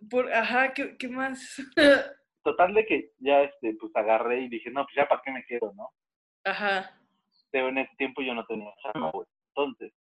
Por, 0.10 0.32
ajá, 0.34 0.74
¿qué, 0.74 0.98
qué 0.98 1.08
más? 1.08 1.62
Total 2.44 2.74
de 2.74 2.86
que 2.86 3.12
ya, 3.20 3.42
este, 3.42 3.76
pues 3.80 3.96
agarré 3.96 4.42
y 4.42 4.50
dije, 4.50 4.70
no, 4.70 4.84
pues 4.84 4.96
ya 4.96 5.08
para 5.08 5.22
qué 5.24 5.32
me 5.32 5.46
quedo, 5.46 5.74
¿no? 5.76 5.90
Ajá. 6.44 7.00
Pero 7.52 7.70
en 7.70 7.78
ese 7.78 7.96
tiempo 7.96 8.22
yo 8.22 8.34
no 8.34 8.46
tenía 8.46 8.74
chamba, 8.82 9.12
güey. 9.12 9.26
Entonces, 9.56 9.94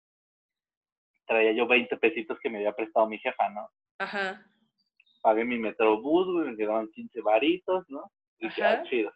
traía 1.26 1.52
yo 1.52 1.66
20 1.66 1.96
pesitos 1.98 2.38
que 2.40 2.48
me 2.48 2.58
había 2.58 2.72
prestado 2.72 3.06
mi 3.06 3.18
jefa, 3.18 3.50
¿no? 3.50 3.68
Ajá. 3.98 4.44
Pagué 5.22 5.44
mi 5.44 5.58
metrobús, 5.58 6.26
güey, 6.26 6.50
me 6.50 6.56
quedaban 6.56 6.88
15 6.88 7.20
varitos, 7.20 7.84
¿no? 7.88 8.10
Y 8.38 8.46
dije, 8.48 8.64
ah, 8.64 8.82
chido. 8.84 9.12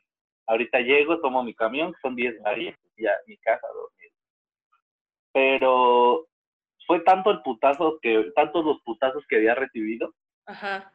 Ahorita 0.46 0.80
llego, 0.80 1.20
tomo 1.20 1.42
mi 1.42 1.54
camión, 1.54 1.92
que 1.94 2.00
son 2.00 2.14
10 2.14 2.42
varitos, 2.42 2.78
y 2.96 3.04
ya, 3.04 3.12
mi 3.26 3.38
casa, 3.38 3.66
dormir. 3.68 4.12
Pero 5.32 6.26
fue 6.86 7.00
tanto 7.00 7.30
el 7.30 7.40
putazo 7.42 7.98
que, 8.02 8.30
tantos 8.34 8.64
los 8.64 8.82
putazos 8.82 9.24
que 9.26 9.36
había 9.36 9.54
recibido, 9.54 10.12
Ajá. 10.46 10.93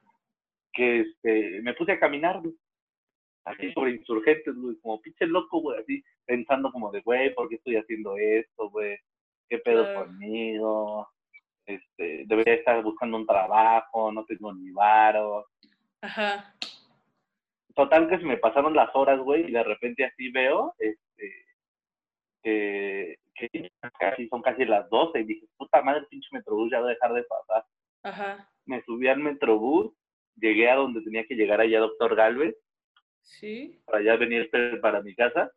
Que 0.73 1.01
este, 1.01 1.61
me 1.61 1.73
puse 1.73 1.93
a 1.93 1.99
caminar, 1.99 2.39
güey. 2.41 2.53
Así 3.45 3.71
sobre 3.73 3.91
insurgentes, 3.91 4.53
güey, 4.55 4.75
como 4.81 5.01
pinche 5.01 5.25
loco, 5.25 5.61
güey, 5.61 5.79
así, 5.79 6.03
pensando 6.25 6.71
como 6.71 6.91
de, 6.91 7.01
güey, 7.01 7.33
¿por 7.33 7.49
qué 7.49 7.55
estoy 7.55 7.77
haciendo 7.77 8.15
esto, 8.17 8.69
güey? 8.69 8.97
¿Qué 9.49 9.57
pedo 9.59 9.83
Claro. 9.83 10.05
conmigo? 10.05 11.07
Este, 11.65 12.23
debería 12.27 12.55
estar 12.55 12.83
buscando 12.83 13.17
un 13.17 13.25
trabajo, 13.25 14.11
no 14.11 14.25
tengo 14.25 14.53
ni 14.53 14.71
varo. 14.71 15.47
Ajá. 16.01 16.53
Total 17.75 18.09
que 18.09 18.17
se 18.17 18.25
me 18.25 18.37
pasaron 18.37 18.75
las 18.75 18.93
horas, 18.95 19.19
güey, 19.19 19.47
y 19.47 19.51
de 19.51 19.63
repente 19.63 20.03
así 20.05 20.29
veo, 20.31 20.73
este, 20.77 21.45
que, 22.43 23.17
que 23.35 23.71
casi 23.99 24.27
son 24.27 24.41
casi 24.41 24.65
las 24.65 24.89
12, 24.89 25.21
y 25.21 25.23
dije, 25.23 25.47
puta 25.57 25.81
madre, 25.81 26.05
pinche 26.09 26.27
metrobús 26.31 26.69
ya 26.71 26.79
va 26.81 26.87
a 26.87 26.89
dejar 26.91 27.13
de 27.13 27.23
pasar. 27.23 27.65
Ajá. 28.03 28.49
Me 28.65 28.81
subí 28.83 29.07
al 29.07 29.19
metrobús, 29.19 29.93
llegué 30.39 30.69
a 30.69 30.75
donde 30.75 31.01
tenía 31.01 31.25
que 31.25 31.35
llegar 31.35 31.61
allá, 31.61 31.79
Doctor 31.79 32.15
Galvez, 32.15 32.55
Sí. 33.21 33.79
para 33.85 33.99
allá 33.99 34.15
venir 34.17 34.49
para 34.81 35.01
mi 35.01 35.13
casa. 35.15 35.51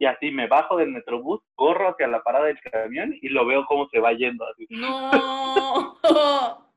Y 0.00 0.06
así 0.06 0.30
me 0.30 0.46
bajo 0.46 0.76
del 0.76 0.90
metrobús, 0.92 1.40
corro 1.56 1.88
hacia 1.90 2.06
la 2.06 2.22
parada 2.22 2.46
del 2.46 2.60
camión 2.60 3.14
y 3.20 3.28
lo 3.30 3.44
veo 3.46 3.64
cómo 3.66 3.88
se 3.88 3.98
va 3.98 4.12
yendo. 4.12 4.46
Así. 4.46 4.66
No. 4.70 5.98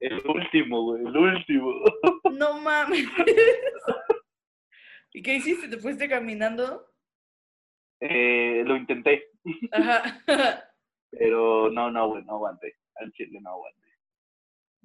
El 0.00 0.22
último, 0.28 0.82
güey, 0.84 1.04
el 1.06 1.16
último. 1.16 1.72
No 2.38 2.60
mames. 2.60 3.04
¿Y 5.12 5.22
qué 5.22 5.34
hiciste? 5.36 5.66
¿Te 5.68 5.78
fuiste 5.78 6.08
caminando? 6.08 6.86
Eh, 8.00 8.62
lo 8.64 8.76
intenté, 8.76 9.30
Ajá. 9.72 10.22
pero 11.10 11.68
no, 11.70 11.90
no, 11.90 12.08
güey, 12.10 12.22
no 12.24 12.34
aguanté. 12.34 12.76
Al 12.94 13.10
chile 13.12 13.40
no 13.40 13.50
aguanté. 13.50 13.87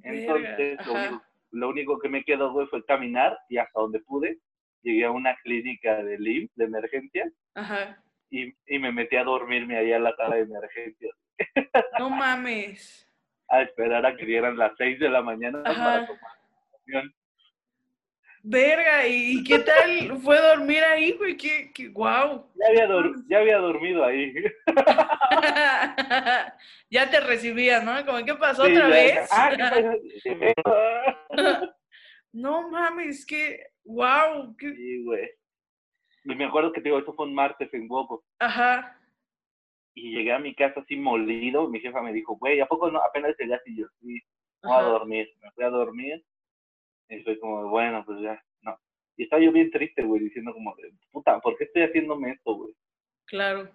Entonces, 0.02 0.78
lo 0.86 0.94
único, 0.94 1.24
lo 1.52 1.70
único 1.70 2.00
que 2.00 2.10
me 2.10 2.24
quedó, 2.24 2.52
güey, 2.52 2.68
fue 2.68 2.84
caminar 2.86 3.38
y 3.50 3.58
hasta 3.58 3.80
donde 3.80 4.00
pude. 4.00 4.40
Llegué 4.82 5.06
a 5.06 5.12
una 5.12 5.36
clínica 5.44 6.04
de 6.04 6.18
LIM, 6.20 6.50
de 6.56 6.66
emergencia, 6.66 7.32
Ajá. 7.56 8.04
y, 8.30 8.54
y 8.68 8.80
me 8.80 8.92
metí 8.92 9.16
a 9.16 9.24
dormirme 9.24 9.78
ahí 9.78 9.94
a 9.94 10.00
la 10.00 10.14
sala 10.16 10.36
de 10.36 10.42
emergencia. 10.42 11.10
No 12.00 12.10
mames. 12.10 13.08
a 13.48 13.62
esperar 13.62 14.06
a 14.06 14.16
que 14.18 14.26
dieran 14.26 14.58
las 14.58 14.74
6 14.78 15.00
de 15.00 15.10
la 15.10 15.22
mañana 15.22 15.62
Ajá. 15.66 15.84
para 15.84 16.08
tomar 16.08 16.32
la. 16.88 17.04
Verga, 18.46 19.08
¿y 19.08 19.42
qué 19.46 19.60
tal 19.60 20.18
fue 20.20 20.38
dormir 20.42 20.84
ahí, 20.84 21.14
güey? 21.14 21.38
¿Qué, 21.38 21.72
qué, 21.74 21.88
wow. 21.88 22.52
Ya 22.56 22.68
había, 22.68 23.12
ya 23.30 23.38
había 23.40 23.58
dormido 23.58 24.04
ahí. 24.04 24.34
ya 26.90 27.10
te 27.10 27.20
recibía, 27.20 27.82
¿no? 27.82 28.06
Como, 28.06 28.24
¿qué 28.26 28.36
pasó 28.36 28.66
Sí, 28.66 28.72
otra 28.74 28.90
ya- 28.90 28.96
vez? 28.96 29.30
Ah, 29.32 29.96
no 32.34 32.70
mames, 32.70 33.26
que, 33.26 33.64
wow. 33.86 34.56
qué- 34.58 34.76
Sí, 34.76 35.04
güey. 35.04 35.30
Y 36.26 36.36
me 36.36 36.46
acuerdo 36.46 36.72
que 36.72 36.82
te 36.82 36.90
digo, 36.90 37.00
eso 37.00 37.14
fue 37.14 37.26
un 37.26 37.36
martes 37.36 37.74
en 37.74 37.88
Huevo. 37.90 38.24
Ajá. 38.40 38.98
Y 39.94 40.16
llegué 40.16 40.32
a 40.32 40.40
mi 40.40 40.56
casa 40.56 40.80
así 40.80 40.96
molido. 40.96 41.68
Mi 41.68 41.80
jefa 41.82 42.02
me 42.02 42.14
dijo, 42.14 42.38
güey, 42.38 42.60
¿a 42.62 42.66
poco 42.66 42.90
no? 42.90 43.00
Apenas 43.00 43.36
llegaste 43.38 43.70
y 43.72 43.78
yo, 43.82 43.88
sí, 44.00 44.20
voy 44.64 44.74
a 44.78 44.82
dormir. 44.82 45.30
Me 45.42 45.52
fui 45.52 45.64
a 45.66 45.70
dormir. 45.70 46.26
Y 47.10 47.22
fue 47.24 47.38
como, 47.40 47.68
bueno, 47.70 48.04
pues 48.06 48.22
ya, 48.22 48.42
no. 48.62 48.80
Y 49.18 49.24
estaba 49.24 49.42
yo 49.44 49.52
bien 49.52 49.70
triste, 49.70 50.02
güey, 50.02 50.22
diciendo 50.24 50.54
como, 50.54 50.74
puta, 51.12 51.40
¿por 51.42 51.58
qué 51.58 51.66
estoy 51.66 51.84
haciéndome 51.84 52.32
esto, 52.32 52.56
güey? 52.56 52.74
Claro. 53.26 53.70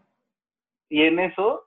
Y 0.89 1.03
en 1.03 1.19
eso 1.19 1.65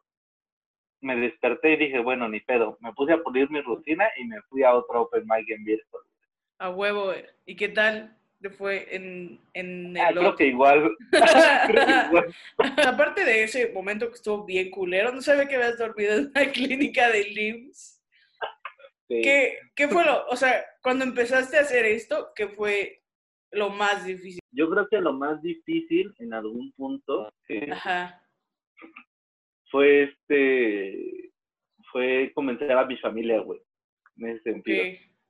me 1.01 1.15
desperté 1.15 1.73
y 1.73 1.77
dije, 1.77 1.99
bueno, 1.99 2.29
ni 2.29 2.39
pedo. 2.39 2.77
Me 2.81 2.93
puse 2.93 3.13
a 3.13 3.21
pulir 3.21 3.49
mi 3.49 3.61
rutina 3.61 4.09
y 4.17 4.25
me 4.25 4.41
fui 4.43 4.63
a 4.63 4.73
otro 4.73 5.01
open 5.01 5.23
mic 5.25 5.49
en 5.49 5.63
Virtual. 5.63 6.03
A 6.59 6.69
huevo. 6.69 7.05
güey. 7.05 7.25
¿Y 7.45 7.55
qué 7.55 7.69
tal 7.69 8.15
te 8.41 8.49
fue 8.49 8.87
en, 8.95 9.39
en 9.53 9.95
el 9.95 10.03
Ah, 10.03 10.11
creo 10.11 10.35
que 10.35 10.47
igual. 10.47 10.95
creo 11.67 11.85
que 11.85 12.07
igual. 12.07 12.35
Aparte 12.85 13.23
de 13.23 13.43
ese 13.43 13.71
momento 13.71 14.07
que 14.09 14.15
estuvo 14.15 14.45
bien 14.45 14.69
culero, 14.71 15.11
no 15.11 15.21
sabía 15.21 15.47
que 15.47 15.55
habías 15.55 15.77
dormido 15.77 16.13
en 16.15 16.27
una 16.27 16.45
clínica 16.51 17.09
de 17.09 17.23
LIMS. 17.25 18.01
Sí. 19.07 19.21
¿Qué, 19.21 19.59
¿Qué 19.75 19.87
fue 19.89 20.05
lo, 20.05 20.25
o 20.27 20.35
sea, 20.35 20.63
cuando 20.81 21.03
empezaste 21.03 21.57
a 21.57 21.61
hacer 21.61 21.85
esto, 21.85 22.31
qué 22.35 22.47
fue 22.47 23.03
lo 23.51 23.69
más 23.69 24.05
difícil? 24.05 24.39
Yo 24.51 24.69
creo 24.69 24.87
que 24.87 24.99
lo 25.01 25.13
más 25.13 25.41
difícil 25.41 26.13
en 26.19 26.33
algún 26.33 26.71
punto 26.73 27.31
eh, 27.49 27.69
Ajá, 27.71 28.20
fue 29.71 30.03
este 30.03 31.31
fue 31.91 32.31
convencer 32.35 32.71
a 32.71 32.85
mi 32.85 32.97
familia, 32.97 33.39
güey, 33.41 33.59
en 34.17 34.29
ese 34.29 34.43
sentido. 34.43 34.83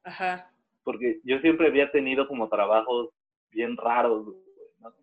ajá, 0.04 0.52
Porque 0.84 1.20
yo 1.24 1.40
siempre 1.40 1.68
había 1.68 1.90
tenido 1.92 2.28
como 2.28 2.50
trabajos 2.50 3.10
bien 3.52 3.78
raros, 3.78 4.26
güey, 4.26 4.38
¿no? 4.80 4.94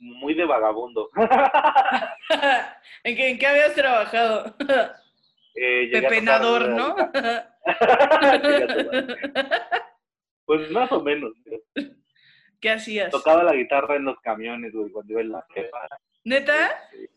muy 0.00 0.34
de 0.34 0.44
vagabundo. 0.44 1.08
¿En 3.04 3.16
qué, 3.16 3.30
¿En 3.30 3.38
qué 3.38 3.46
habías 3.46 3.74
trabajado? 3.74 4.54
Eh, 5.54 5.90
Pepenador, 5.92 6.68
¿no? 6.70 6.94
pues 10.44 10.70
más 10.70 10.90
o 10.92 11.02
menos. 11.02 11.32
güey. 11.44 11.60
¿Qué 12.60 12.70
hacías? 12.70 13.10
Tocaba 13.10 13.42
la 13.42 13.54
guitarra 13.54 13.96
en 13.96 14.04
los 14.04 14.20
camiones, 14.20 14.72
güey, 14.72 14.90
cuando 14.90 15.12
iba 15.12 15.20
en 15.20 15.32
la 15.32 15.44
jefa. 15.52 15.78
¿Neta? 16.24 16.88
Sí, 16.92 17.08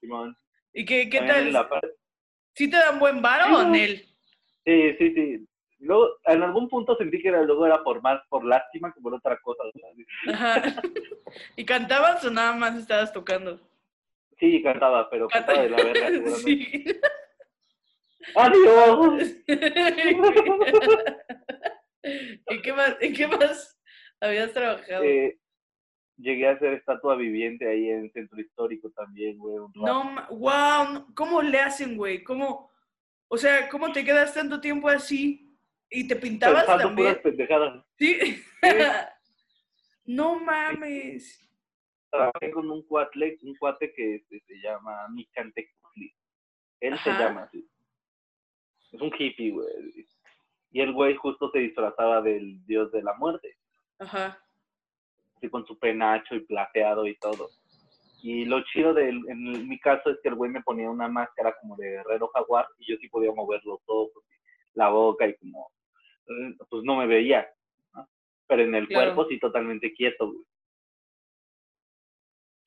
Simón. 0.00 0.36
¿Y 0.72 0.84
qué, 0.84 1.08
qué 1.08 1.20
tal? 1.20 1.52
la 1.52 1.68
¿Sí 2.54 2.68
te 2.70 2.76
dan 2.76 2.98
buen 2.98 3.22
varo 3.22 3.58
o. 3.58 3.62
Nel? 3.64 4.04
Sí, 4.64 4.94
sí, 4.98 5.14
sí. 5.14 5.46
Luego, 5.78 6.18
en 6.26 6.42
algún 6.42 6.68
punto 6.68 6.96
sentí 6.96 7.22
que 7.22 7.28
era, 7.28 7.42
luego 7.42 7.66
era 7.66 7.82
por 7.82 8.02
más 8.02 8.20
por 8.28 8.44
lástima 8.44 8.92
que 8.92 9.00
por 9.00 9.14
otra 9.14 9.38
cosa. 9.40 9.62
Ajá. 10.28 10.62
¿Y 11.56 11.64
cantabas 11.64 12.24
o 12.24 12.30
nada 12.30 12.52
más 12.52 12.76
estabas 12.76 13.12
tocando? 13.12 13.60
Sí, 14.38 14.62
cantaba, 14.62 15.08
pero 15.10 15.28
cantaba 15.28 15.62
de 15.62 15.70
la 15.70 15.76
verga, 15.76 16.08
seguramente. 16.08 16.40
Sí. 16.40 16.84
¡Adiós! 18.34 19.34
¿Y 22.50 22.62
qué 22.62 22.72
más, 22.72 22.96
¿En 23.00 23.14
qué 23.14 23.26
más 23.26 23.80
habías 24.20 24.52
trabajado? 24.52 25.04
Eh, 25.04 25.38
llegué 26.20 26.48
a 26.48 26.52
hacer 26.52 26.74
estatua 26.74 27.16
viviente 27.16 27.68
ahí 27.68 27.88
en 27.88 28.10
Centro 28.12 28.40
Histórico 28.40 28.90
también, 28.90 29.38
güey. 29.38 29.56
No, 29.74 30.26
wow, 30.30 31.14
¿cómo 31.14 31.42
le 31.42 31.58
hacen, 31.60 31.96
güey? 31.96 32.22
¿Cómo, 32.22 32.70
o 33.28 33.36
sea, 33.36 33.68
cómo 33.68 33.92
te 33.92 34.04
quedas 34.04 34.34
tanto 34.34 34.60
tiempo 34.60 34.88
así? 34.88 35.56
¿Y 35.90 36.06
te 36.06 36.16
pintabas 36.16 36.64
Pensando 36.64 36.88
también? 36.88 37.08
puras 37.08 37.22
pendejadas. 37.22 37.84
Sí. 37.98 38.42
no 40.04 40.38
mames. 40.38 41.46
Trabajé 42.10 42.50
con 42.50 42.70
un 42.70 42.82
cuate, 42.86 43.38
un 43.42 43.54
cuate 43.56 43.92
que 43.92 44.16
este, 44.16 44.40
se 44.46 44.54
llama 44.60 45.08
Michante 45.08 45.70
Kufli. 45.80 46.12
Él 46.80 46.98
se 46.98 47.10
llama 47.10 47.42
así. 47.42 47.68
Es 48.92 49.00
un 49.00 49.12
hippie, 49.16 49.50
güey. 49.50 49.68
Y 50.72 50.80
el 50.80 50.92
güey 50.92 51.16
justo 51.16 51.50
se 51.50 51.60
disfrazaba 51.60 52.22
del 52.22 52.64
dios 52.66 52.90
de 52.92 53.02
la 53.02 53.14
muerte. 53.14 53.56
Ajá. 53.98 54.38
Así 55.40 55.48
con 55.48 55.66
su 55.66 55.78
penacho 55.78 56.34
y 56.34 56.40
plateado 56.40 57.06
y 57.06 57.16
todo. 57.16 57.48
Y 58.22 58.44
lo 58.44 58.62
chido 58.64 58.92
de 58.92 59.08
en 59.08 59.66
mi 59.68 59.78
caso 59.80 60.10
es 60.10 60.18
que 60.22 60.28
el 60.28 60.34
güey 60.34 60.50
me 60.50 60.62
ponía 60.62 60.90
una 60.90 61.08
máscara 61.08 61.56
como 61.60 61.76
de 61.76 61.90
guerrero 61.90 62.28
jaguar 62.28 62.66
y 62.78 62.92
yo 62.92 62.98
sí 63.00 63.08
podía 63.08 63.32
mover 63.32 63.62
los 63.64 63.80
ojos, 63.86 64.22
la 64.74 64.90
boca 64.90 65.26
y 65.26 65.34
como, 65.36 65.72
eh, 66.26 66.54
pues 66.68 66.82
no 66.84 66.96
me 66.96 67.06
veía, 67.06 67.48
¿no? 67.94 68.06
Pero 68.46 68.62
en 68.62 68.74
el 68.74 68.86
Claro. 68.86 69.14
cuerpo 69.14 69.30
sí 69.30 69.38
totalmente 69.38 69.92
quieto, 69.94 70.26
güey. 70.30 70.44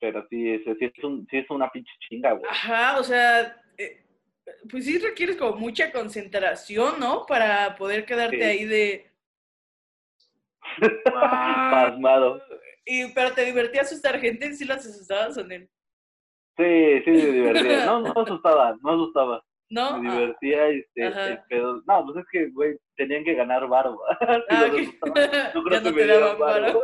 Pero 0.00 0.26
sí, 0.28 0.50
es, 0.50 0.62
sí, 0.64 0.84
es, 0.84 1.04
un, 1.04 1.26
sí 1.30 1.38
es 1.38 1.48
una 1.50 1.70
pinche 1.70 1.92
chinga, 2.00 2.32
güey. 2.32 2.50
Ajá, 2.50 2.98
o 2.98 3.04
sea, 3.04 3.62
eh, 3.78 4.04
pues 4.68 4.84
sí 4.84 4.98
requieres 4.98 5.36
como 5.36 5.54
mucha 5.56 5.92
concentración, 5.92 6.98
¿no? 6.98 7.24
Para 7.26 7.76
poder 7.76 8.04
quedarte 8.04 8.36
Sí. 8.38 8.42
ahí 8.42 8.64
de... 8.64 9.10
Pasmado. 11.04 12.42
Y, 12.86 13.12
pero 13.14 13.32
te 13.32 13.44
divertía 13.44 13.82
asustar 13.82 14.20
gente, 14.20 14.52
¿sí 14.52 14.64
las 14.64 14.86
asustabas 14.86 15.36
o 15.38 15.44
no? 15.44 15.54
Sí, 16.56 17.02
sí, 17.04 17.10
me 17.10 17.16
divertía. 17.32 17.86
No, 17.86 18.00
no 18.00 18.20
asustaba, 18.22 18.76
no 18.82 18.90
asustaba. 18.90 19.44
¿No? 19.70 19.98
Me 19.98 20.08
Ah, 20.08 20.12
divertía, 20.18 20.66
este, 20.68 21.06
el 21.06 21.38
pedo. 21.48 21.82
No, 21.86 22.04
pues 22.04 22.18
es 22.18 22.24
que, 22.30 22.50
güey, 22.50 22.76
tenían 22.96 23.24
que 23.24 23.34
ganar 23.34 23.64
ah, 24.50 24.66
ok. 24.70 24.78
No 25.54 25.64
creo 25.64 25.80
ya 25.80 25.82
que 25.82 25.90
no 25.90 25.96
me 25.96 26.04
dieran 26.04 26.38
varo. 26.38 26.82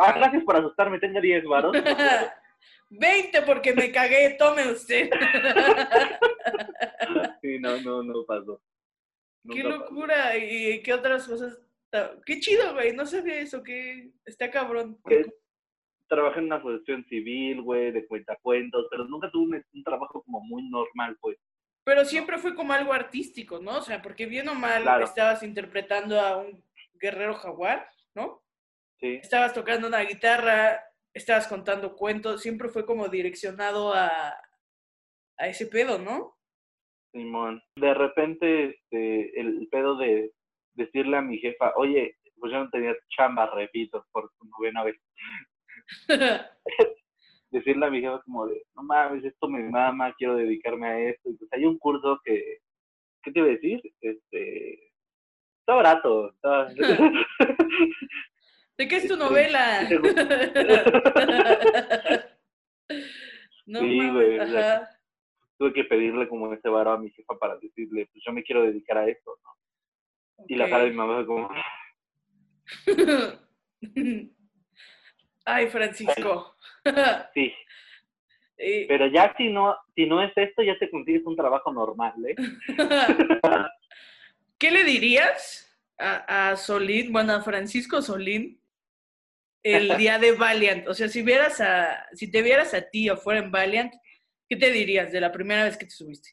Ah, 0.00 0.12
gracias 0.16 0.42
por 0.44 0.56
asustarme, 0.56 0.98
tenga 0.98 1.20
10 1.20 1.44
varos. 1.44 1.72
20 2.90 3.42
porque 3.42 3.74
me 3.74 3.92
cagué, 3.92 4.34
tome 4.38 4.66
usted. 4.72 5.10
Sí, 7.42 7.58
no, 7.60 7.80
no, 7.82 8.02
no 8.02 8.24
pasó. 8.24 8.60
qué 9.48 9.62
pasó. 9.62 9.76
locura. 9.76 10.36
¿Y 10.36 10.82
qué 10.82 10.94
otras 10.94 11.28
cosas? 11.28 11.58
Qué 12.26 12.40
chido, 12.40 12.74
güey. 12.74 12.94
No 12.94 13.06
sabía 13.06 13.38
eso, 13.40 13.62
que 13.62 14.10
está 14.24 14.50
cabrón. 14.50 14.98
Que 15.08 15.24
Trabajé 16.08 16.38
en 16.38 16.46
una 16.46 16.56
asociación 16.56 17.04
civil, 17.04 17.60
güey, 17.60 17.92
de 17.92 18.06
cuentacuentos, 18.06 18.86
pero 18.90 19.04
nunca 19.04 19.30
tuve 19.30 19.58
un, 19.58 19.64
un 19.74 19.84
trabajo 19.84 20.22
como 20.22 20.40
muy 20.40 20.66
normal, 20.70 21.16
pues. 21.20 21.36
Pero 21.84 22.04
siempre 22.06 22.38
fue 22.38 22.54
como 22.54 22.72
algo 22.72 22.92
artístico, 22.94 23.58
¿no? 23.60 23.78
O 23.78 23.82
sea, 23.82 24.00
porque 24.00 24.24
bien 24.26 24.48
o 24.48 24.54
mal 24.54 24.82
Claro. 24.82 25.04
estabas 25.04 25.42
interpretando 25.42 26.18
a 26.18 26.38
un 26.38 26.64
guerrero 26.94 27.34
jaguar, 27.34 27.88
¿no? 28.14 28.42
Sí, 29.00 29.18
Estabas 29.22 29.52
tocando 29.52 29.86
una 29.86 30.00
guitarra, 30.00 30.82
estabas 31.12 31.46
contando 31.46 31.94
cuentos, 31.94 32.40
siempre 32.42 32.68
fue 32.68 32.84
como 32.86 33.08
direccionado 33.08 33.92
a, 33.94 34.34
a 35.36 35.46
ese 35.48 35.66
pedo, 35.66 35.98
¿no? 35.98 36.36
Simón. 37.12 37.62
De 37.76 37.92
repente, 37.94 38.64
este, 38.70 39.40
el 39.40 39.68
pedo 39.70 39.96
de 39.98 40.32
decirle 40.78 41.16
a 41.18 41.22
mi 41.22 41.36
jefa, 41.38 41.72
oye, 41.76 42.16
pues 42.38 42.52
yo 42.52 42.60
no 42.64 42.70
tenía 42.70 42.96
chamba, 43.10 43.50
repito, 43.54 44.06
por 44.12 44.30
novena 44.58 44.84
vez. 44.84 44.96
Decirle 47.50 47.86
a 47.86 47.90
mi 47.90 48.00
jefa 48.00 48.20
como 48.22 48.46
de, 48.46 48.62
no 48.74 48.82
mames, 48.82 49.24
esto 49.24 49.48
me 49.48 49.62
mama, 49.70 50.14
quiero 50.16 50.36
dedicarme 50.36 50.86
a 50.86 50.98
esto. 51.10 51.30
Y 51.30 51.34
pues 51.36 51.50
hay 51.52 51.64
un 51.64 51.78
curso 51.78 52.20
que, 52.24 52.58
¿qué 53.22 53.32
te 53.32 53.38
iba 53.38 53.48
a 53.48 53.52
decir? 53.52 53.80
Este, 54.00 54.74
está 55.60 55.74
barato. 55.74 56.30
Está... 56.30 56.66
¿De 58.78 58.86
qué 58.86 58.96
es 58.96 59.08
tu 59.08 59.14
Sí, 59.14 59.20
novela? 59.20 59.88
sí, 59.88 59.94
no 63.66 63.80
Sí, 63.80 63.96
mames, 63.96 64.12
güey, 64.12 64.38
ajá. 64.38 64.88
Tuve 65.58 65.72
que 65.72 65.84
pedirle 65.84 66.28
como 66.28 66.52
ese 66.52 66.68
varo 66.68 66.92
a 66.92 66.98
mi 66.98 67.10
jefa 67.10 67.36
para 67.36 67.56
decirle, 67.58 68.06
pues 68.12 68.22
yo 68.24 68.32
me 68.32 68.44
quiero 68.44 68.62
dedicar 68.62 68.98
a 68.98 69.08
esto, 69.08 69.36
¿no? 69.42 69.50
Y 70.46 70.54
la 70.56 70.68
cara 70.70 70.84
de 70.84 70.90
mi 70.90 70.96
mamá 70.96 71.16
fue 71.16 71.26
como, 71.26 71.50
Ay, 75.44 75.66
Francisco. 75.68 76.54
sí, 77.34 77.52
Eh, 78.60 78.86
pero 78.88 79.06
ya 79.06 79.32
si 79.36 79.50
no, 79.50 79.76
si 79.94 80.04
no 80.06 80.20
es 80.20 80.32
esto, 80.34 80.64
ya 80.64 80.76
te 80.80 80.90
consigues 80.90 81.24
un 81.24 81.36
trabajo 81.36 81.72
normal, 81.72 82.12
¿eh? 82.26 82.34
¿Qué 84.58 84.72
le 84.72 84.82
dirías 84.82 85.72
a, 85.96 86.50
a 86.50 86.56
Solín, 86.56 87.12
bueno, 87.12 87.34
a 87.34 87.40
Francisco 87.40 88.02
Solín, 88.02 88.60
el 89.62 89.96
día 89.96 90.18
de 90.18 90.32
Valiant? 90.32 90.88
O 90.88 90.94
sea, 90.94 91.08
si 91.08 91.22
vieras 91.22 91.60
a, 91.60 92.04
si 92.14 92.28
te 92.32 92.42
vieras 92.42 92.74
a 92.74 92.82
ti 92.90 93.08
afuera 93.08 93.38
en 93.38 93.52
Valiant, 93.52 93.94
¿qué 94.48 94.56
te 94.56 94.72
dirías 94.72 95.12
de 95.12 95.20
la 95.20 95.30
primera 95.30 95.62
vez 95.62 95.76
que 95.76 95.84
te 95.86 95.92
subiste? 95.92 96.30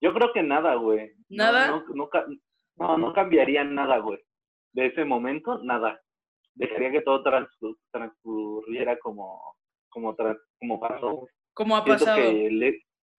Yo 0.00 0.14
creo 0.14 0.32
que 0.32 0.42
nada, 0.42 0.76
güey. 0.76 1.12
¿Nada? 1.28 1.66
No, 1.68 1.84
no, 1.94 2.08
ca- 2.08 2.24
no, 2.76 2.98
no 2.98 3.12
cambiaría 3.12 3.64
nada, 3.64 3.98
güey. 3.98 4.18
De 4.72 4.86
ese 4.86 5.04
momento, 5.04 5.58
nada. 5.62 6.00
dejaría 6.54 6.90
que 6.90 7.00
todo 7.02 7.22
transcur- 7.22 7.78
transcurriera 7.90 8.98
como, 8.98 9.40
como, 9.90 10.14
como 10.58 10.80
pasó. 10.80 11.28
Como 11.54 11.76
ha 11.76 11.84
Siento 11.84 12.04
pasado. 12.04 12.30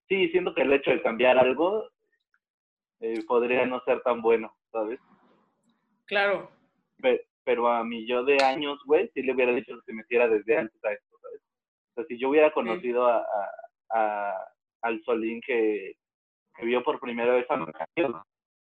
sí, 0.07 0.29
siento 0.29 0.53
que 0.55 0.61
el 0.61 0.73
hecho 0.73 0.91
de 0.91 1.01
cambiar 1.01 1.37
algo 1.37 1.87
eh, 2.99 3.23
podría 3.27 3.65
no 3.65 3.79
ser 3.81 4.01
tan 4.01 4.21
bueno, 4.21 4.55
¿sabes? 4.71 4.99
Claro. 6.05 6.49
Pe- 7.01 7.27
pero 7.43 7.67
a 7.67 7.83
mi 7.83 8.05
yo 8.07 8.23
de 8.23 8.43
años, 8.43 8.79
güey, 8.85 9.09
sí 9.13 9.21
le 9.21 9.33
hubiera 9.33 9.53
dicho 9.53 9.73
que 9.75 9.81
se 9.85 9.93
metiera 9.93 10.27
desde 10.27 10.57
antes 10.57 10.83
a 10.83 10.91
esto, 10.93 11.17
¿sabes? 11.21 11.41
O 11.41 11.93
sea, 11.95 12.05
si 12.05 12.17
yo 12.19 12.29
hubiera 12.29 12.51
conocido 12.51 13.05
a, 13.07 13.17
a- 13.19 13.51
a- 13.91 14.47
al 14.81 15.01
Solín 15.03 15.41
que, 15.45 15.93
que 16.55 16.65
vio 16.65 16.83
por 16.83 16.99
primera 16.99 17.33
vez 17.33 17.45
a 17.49 17.57
Macario, 17.57 18.23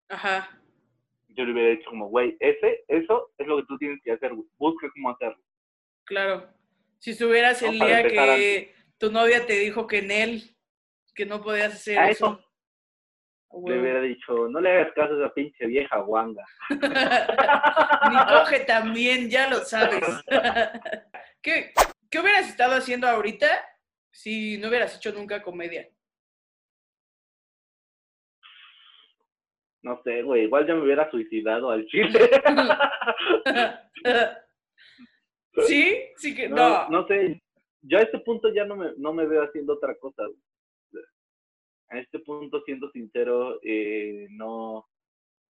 Ajá. 0.09 0.49
Yo 1.35 1.45
le 1.45 1.53
hubiera 1.53 1.71
dicho 1.71 1.91
como, 1.91 2.09
güey, 2.09 2.37
ese, 2.41 2.85
eso 2.89 3.31
es 3.39 3.47
lo 3.47 3.59
que 3.59 3.67
tú 3.67 3.79
tienes 3.79 4.01
que 4.03 4.13
hacer, 4.13 4.35
güey. 4.35 4.49
Busca 4.59 4.89
cómo 4.93 5.11
hacerlo. 5.11 5.43
Claro. 6.05 6.49
Si 6.99 7.13
estuvieras 7.13 7.63
el 7.63 7.79
día 7.79 8.03
que 8.03 8.75
tu 8.99 9.11
novia 9.11 9.47
te 9.47 9.55
dijo 9.55 9.87
que 9.87 9.99
en 9.99 10.11
él, 10.11 10.43
que 11.15 11.25
no 11.25 11.41
podías 11.41 11.75
hacer 11.75 11.99
A 11.99 12.11
eso. 12.11 12.41
Le 13.67 13.81
hubiera 13.81 14.01
dicho, 14.01 14.49
no 14.49 14.61
le 14.61 14.71
hagas 14.71 14.93
caso 14.95 15.15
a 15.15 15.25
esa 15.25 15.35
pinche 15.35 15.67
vieja 15.67 15.99
guanga. 15.99 16.45
Ni 16.71 18.17
coge 18.35 18.61
también, 18.61 19.29
ya 19.29 19.49
lo 19.49 19.57
sabes. 19.65 20.05
¿Qué, 21.43 21.73
¿Qué 22.09 22.19
hubieras 22.21 22.49
estado 22.49 22.75
haciendo 22.75 23.09
ahorita 23.09 23.49
si 24.13 24.59
no 24.59 24.69
hubieras 24.69 24.97
hecho 24.97 25.13
nunca 25.13 25.43
comedia? 25.43 25.89
No 29.83 30.01
sé, 30.03 30.23
güey, 30.23 30.45
igual 30.45 30.67
ya 30.67 30.75
me 30.75 30.83
hubiera 30.83 31.11
suicidado 31.11 31.71
al 31.71 31.87
chile. 31.87 32.31
¿Sí? 35.67 35.99
Sí 36.17 36.35
que 36.35 36.49
no, 36.49 36.57
no. 36.57 36.89
no 36.91 37.07
sé, 37.07 37.43
yo 37.83 37.99
a 37.99 38.03
este 38.03 38.19
punto 38.21 38.53
ya 38.53 38.65
no 38.65 38.77
me, 38.77 38.93
no 38.99 39.13
me 39.13 39.27
veo 39.27 39.43
haciendo 39.43 39.75
otra 39.75 39.95
cosa. 39.97 40.25
A 41.89 41.99
este 41.99 42.21
punto, 42.21 42.63
siendo 42.65 42.91
sincero, 42.93 43.59
eh, 43.65 44.29
no, 44.31 44.87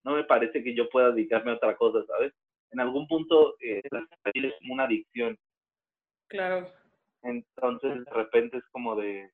no 0.06 0.16
me 0.16 0.24
parece 0.24 0.64
que 0.64 0.74
yo 0.74 0.88
pueda 0.90 1.12
dedicarme 1.12 1.52
a 1.52 1.56
otra 1.56 1.76
cosa, 1.76 2.06
¿sabes? 2.06 2.34
En 2.72 2.80
algún 2.80 3.08
punto 3.08 3.56
eh, 3.60 3.82
es 3.84 4.54
como 4.62 4.74
una 4.74 4.84
adicción, 4.84 5.38
Claro. 6.28 6.70
entonces 7.24 8.06
de 8.06 8.12
repente 8.12 8.58
es 8.58 8.64
como 8.72 8.96
de 8.96 9.30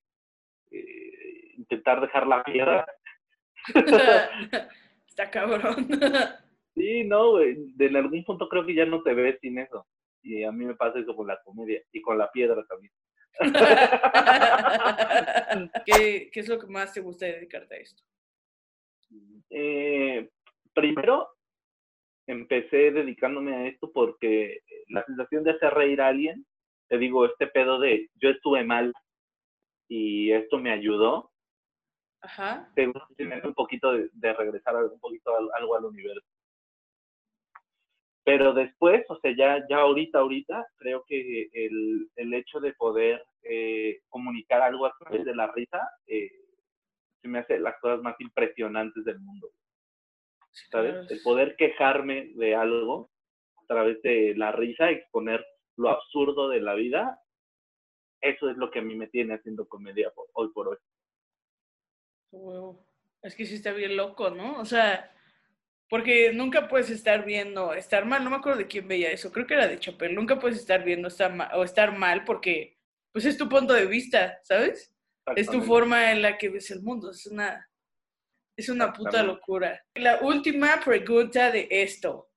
eh, 0.71 1.53
intentar 1.57 2.01
dejar 2.01 2.25
la 2.25 2.43
piedra. 2.43 2.87
Está 5.15 5.31
cabrón. 5.31 5.87
Sí, 6.75 7.05
no, 7.05 7.31
güey, 7.31 7.55
de- 7.75 7.85
en 7.85 7.95
algún 7.95 8.25
punto 8.25 8.49
creo 8.49 8.65
que 8.65 8.75
ya 8.75 8.85
no 8.85 9.01
te 9.01 9.13
ves 9.13 9.39
sin 9.39 9.57
eso. 9.59 9.87
Y 10.21 10.43
a 10.43 10.51
mí 10.51 10.65
me 10.65 10.75
pasa 10.75 10.99
eso 10.99 11.15
con 11.15 11.27
la 11.27 11.39
comedia 11.43 11.81
y 11.93 12.01
con 12.01 12.17
la 12.17 12.29
piedra 12.31 12.65
también. 12.65 12.91
¿Qué, 15.85 16.29
¿Qué 16.31 16.39
es 16.39 16.49
lo 16.49 16.59
que 16.59 16.67
más 16.67 16.93
te 16.93 16.99
gusta 16.99 17.25
de 17.27 17.33
dedicarte 17.35 17.75
a 17.75 17.77
esto? 17.77 18.03
Eh, 19.49 20.29
primero, 20.73 21.29
empecé 22.27 22.91
dedicándome 22.91 23.55
a 23.55 23.67
esto 23.67 23.91
porque 23.93 24.59
la 24.89 25.03
sensación 25.05 25.43
de 25.43 25.51
hacer 25.51 25.73
reír 25.73 26.01
a 26.01 26.07
alguien, 26.07 26.45
te 26.89 26.97
digo, 26.97 27.25
este 27.25 27.47
pedo 27.47 27.79
de 27.79 28.09
yo 28.15 28.29
estuve 28.29 28.63
mal 28.65 28.93
y 29.87 30.31
esto 30.31 30.57
me 30.57 30.71
ayudó, 30.71 31.31
Ajá. 32.25 32.69
te 32.75 32.91
tiene 33.15 33.41
un 33.43 33.53
poquito 33.53 33.93
de, 33.93 34.09
de 34.13 34.33
regresar 34.33 34.75
a- 34.75 34.85
un 34.85 34.99
poquito 34.99 35.35
al- 35.35 35.49
algo 35.55 35.75
al 35.75 35.85
universo. 35.85 36.25
Pero 38.23 38.53
después, 38.53 39.05
o 39.09 39.19
sea, 39.19 39.35
ya, 39.37 39.63
ya 39.69 39.77
ahorita, 39.77 40.19
ahorita, 40.19 40.65
creo 40.77 41.03
que 41.07 41.47
el, 41.53 42.09
el 42.15 42.33
hecho 42.33 42.59
de 42.59 42.73
poder 42.73 43.23
eh, 43.43 44.01
comunicar 44.09 44.61
algo 44.63 44.87
a 44.87 44.93
través 44.99 45.23
de 45.25 45.35
la 45.35 45.51
risa, 45.51 45.87
eh, 46.07 46.31
se 47.21 47.27
me 47.27 47.39
hace 47.39 47.59
las 47.59 47.79
cosas 47.79 48.01
más 48.01 48.15
impresionantes 48.19 49.05
del 49.05 49.19
mundo. 49.19 49.49
¿sabes? 50.71 51.11
El 51.11 51.21
poder 51.21 51.55
quejarme 51.57 52.31
de 52.35 52.55
algo 52.55 53.11
a 53.61 53.65
través 53.67 54.01
de 54.01 54.33
la 54.35 54.51
risa, 54.51 54.89
exponer 54.89 55.45
lo 55.77 55.89
absurdo 55.89 56.49
de 56.49 56.61
la 56.61 56.73
vida, 56.73 57.19
eso 58.21 58.49
es 58.49 58.57
lo 58.57 58.71
que 58.71 58.79
a 58.79 58.81
mí 58.81 58.95
me 58.95 59.07
tiene 59.07 59.35
haciendo 59.35 59.67
comedia 59.67 60.09
por- 60.11 60.27
hoy 60.33 60.49
por 60.53 60.69
hoy. 60.69 60.77
Huevo. 62.37 62.85
Es 63.21 63.35
que 63.35 63.45
sí 63.45 63.55
está 63.55 63.71
bien 63.71 63.95
loco, 63.95 64.29
¿no? 64.29 64.59
O 64.59 64.65
sea, 64.65 65.11
porque 65.89 66.31
nunca 66.33 66.67
puedes 66.67 66.89
estar 66.89 67.25
viendo, 67.25 67.73
estar 67.73 68.05
mal, 68.05 68.23
no 68.23 68.29
me 68.29 68.35
acuerdo 68.37 68.59
de 68.59 68.67
quién 68.67 68.87
veía 68.87 69.11
eso, 69.11 69.31
creo 69.31 69.47
que 69.47 69.53
era 69.55 69.67
de 69.67 69.79
Chopin, 69.79 70.13
nunca 70.13 70.39
puedes 70.39 70.57
estar 70.59 70.83
viendo 70.83 71.07
estar 71.07 71.33
ma- 71.33 71.51
o 71.55 71.63
estar 71.63 71.97
mal 71.97 72.23
porque 72.23 72.77
pues 73.11 73.25
es 73.25 73.37
tu 73.37 73.47
punto 73.47 73.73
de 73.73 73.85
vista, 73.85 74.39
¿sabes? 74.43 74.93
Es 75.35 75.47
tu 75.47 75.61
forma 75.67 76.11
en 76.11 76.21
la 76.21 76.37
que 76.37 76.49
ves 76.49 76.69
el 76.71 76.81
mundo, 76.81 77.11
es 77.11 77.25
una 77.27 77.67
es 78.57 78.69
una 78.69 78.93
puta 78.93 79.21
locura. 79.23 79.83
La 79.95 80.19
última 80.21 80.79
pregunta 80.83 81.51
de 81.51 81.67
esto. 81.69 82.29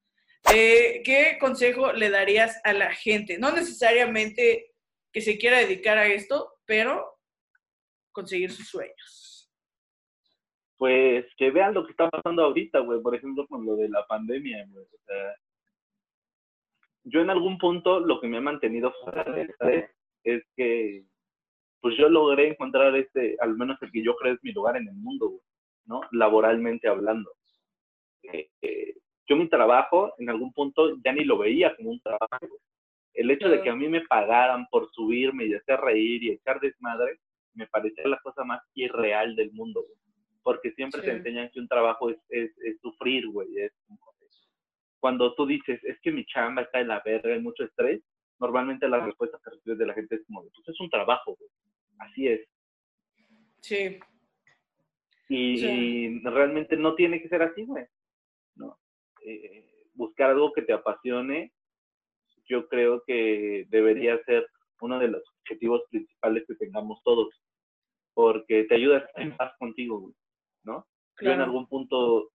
Eh, 0.53 1.01
¿Qué 1.05 1.37
consejo 1.39 1.93
le 1.93 2.11
darías 2.11 2.61
a 2.65 2.73
la 2.73 2.93
gente? 2.93 3.39
No 3.39 3.53
necesariamente 3.53 4.73
que 5.13 5.21
se 5.21 5.39
quiera 5.39 5.59
dedicar 5.59 5.97
a 5.99 6.07
esto, 6.09 6.55
pero 6.65 7.21
conseguir 8.11 8.51
sus 8.51 8.69
sueños. 8.69 9.28
Pues 10.79 11.27
que 11.37 11.51
vean 11.51 11.75
lo 11.75 11.85
que 11.85 11.91
está 11.91 12.09
pasando 12.09 12.45
ahorita, 12.45 12.79
güey, 12.81 13.03
por 13.03 13.15
ejemplo, 13.15 13.47
con 13.49 13.67
lo 13.67 13.75
de 13.75 13.89
la 13.89 14.07
pandemia, 14.07 14.65
güey. 14.71 14.85
O 14.85 14.99
sea, 15.05 15.35
yo 17.03 17.21
en 17.21 17.31
algún 17.31 17.59
punto 17.59 18.01
lo 18.01 18.21
que 18.21 18.29
me 18.29 18.39
ha 18.39 18.41
mantenido 18.41 18.93
fuera 19.03 19.25
de 19.25 19.43
estrés 19.43 19.91
es 20.23 20.45
que, 20.57 21.05
pues 21.81 21.97
yo 21.97 22.09
logré 22.09 22.49
encontrar 22.49 22.95
este, 22.97 23.37
al 23.41 23.57
menos 23.57 23.77
el 23.83 23.91
que 23.91 24.05
yo 24.05 24.15
creo 24.17 24.35
es 24.35 24.45
mi 24.45 24.53
lugar 24.53 24.77
en 24.77 24.87
el 24.89 24.95
mundo, 24.95 25.29
güey, 25.31 25.43
¿no? 25.87 26.01
Laboralmente 26.13 26.87
hablando. 26.87 27.31
Eh, 28.23 28.49
eh, 28.63 28.95
yo 29.27 29.37
mi 29.37 29.49
trabajo 29.49 30.15
en 30.19 30.31
algún 30.31 30.53
punto 30.53 30.97
ya 31.05 31.13
ni 31.13 31.25
lo 31.25 31.39
veía 31.39 31.75
como 31.77 31.91
un 31.91 32.01
trabajo. 32.01 32.39
güey. 32.41 32.61
El 33.15 33.33
hecho 33.33 33.49
de 33.49 33.63
que 33.63 33.71
a 33.71 33.75
mí 33.75 33.89
me 33.89 34.03
pagaran 34.03 34.67
por 34.71 34.91
subirme 34.93 35.47
y 35.47 35.55
hacer 35.55 35.81
reír 35.81 36.23
y 36.23 36.31
echar 36.31 36.61
desmadre, 36.61 37.19
me 37.55 37.67
parecía 37.67 38.07
la 38.07 38.21
cosa 38.21 38.45
más 38.45 38.63
irreal 38.75 39.35
del 39.35 39.51
mundo, 39.53 39.83
güey. 39.83 40.08
Porque 40.49 40.73
siempre 40.73 41.03
te 41.03 41.11
Sí. 41.11 41.17
enseñan 41.19 41.51
que 41.51 41.61
un 41.61 41.69
trabajo 41.69 42.09
es, 42.09 42.17
es, 42.31 42.51
es 42.65 42.81
sufrir, 42.81 43.29
güey. 43.29 43.49
Es 43.59 43.73
cuando 44.99 45.35
tú 45.35 45.45
dices, 45.45 45.79
es 45.85 46.01
que 46.01 46.11
mi 46.11 46.25
chamba 46.25 46.63
está 46.63 46.81
en 46.81 46.89
la 46.89 47.03
verga, 47.05 47.35
hay 47.35 47.41
mucho 47.43 47.65
estrés, 47.65 48.01
normalmente 48.41 48.89
la 48.89 49.05
respuesta 49.05 49.39
que 49.45 49.51
recibes 49.51 49.77
de 49.79 49.85
la 49.85 49.93
gente 49.93 50.15
es 50.15 50.25
como, 50.27 50.41
pues 50.49 50.67
es 50.69 50.81
un 50.81 50.89
trabajo, 50.89 51.37
güey. 51.37 51.51
Así 51.99 52.29
es. 52.29 52.49
Sí, 53.61 53.99
Y, 55.29 55.59
Sí. 55.59 55.67
y 55.67 56.21
realmente 56.21 56.79
no 56.79 56.95
tiene 56.95 57.21
que 57.21 57.29
ser 57.29 57.43
así, 57.43 57.65
güey. 57.67 57.85
¿no? 58.55 58.79
Eh, 59.27 59.85
buscar 59.93 60.31
algo 60.31 60.55
que 60.55 60.63
te 60.63 60.73
apasione, 60.73 61.53
yo 62.47 62.67
creo 62.69 63.03
que 63.07 63.67
debería 63.69 64.19
ser 64.25 64.49
uno 64.81 64.99
de 64.99 65.09
los 65.09 65.23
objetivos 65.41 65.83
principales 65.91 66.45
que 66.49 66.55
tengamos 66.55 67.03
todos, 67.05 67.29
porque 68.15 68.65
te 68.65 68.77
ayuda 68.77 68.97
a 68.97 69.01
estar 69.01 69.23
en 69.23 69.37
paz 69.37 69.53
contigo, 69.59 70.01
güey, 70.01 70.15
¿no? 70.65 70.87
Yo 71.21 71.33
en 71.33 71.41
algún 71.41 71.67
punto, 71.67 72.31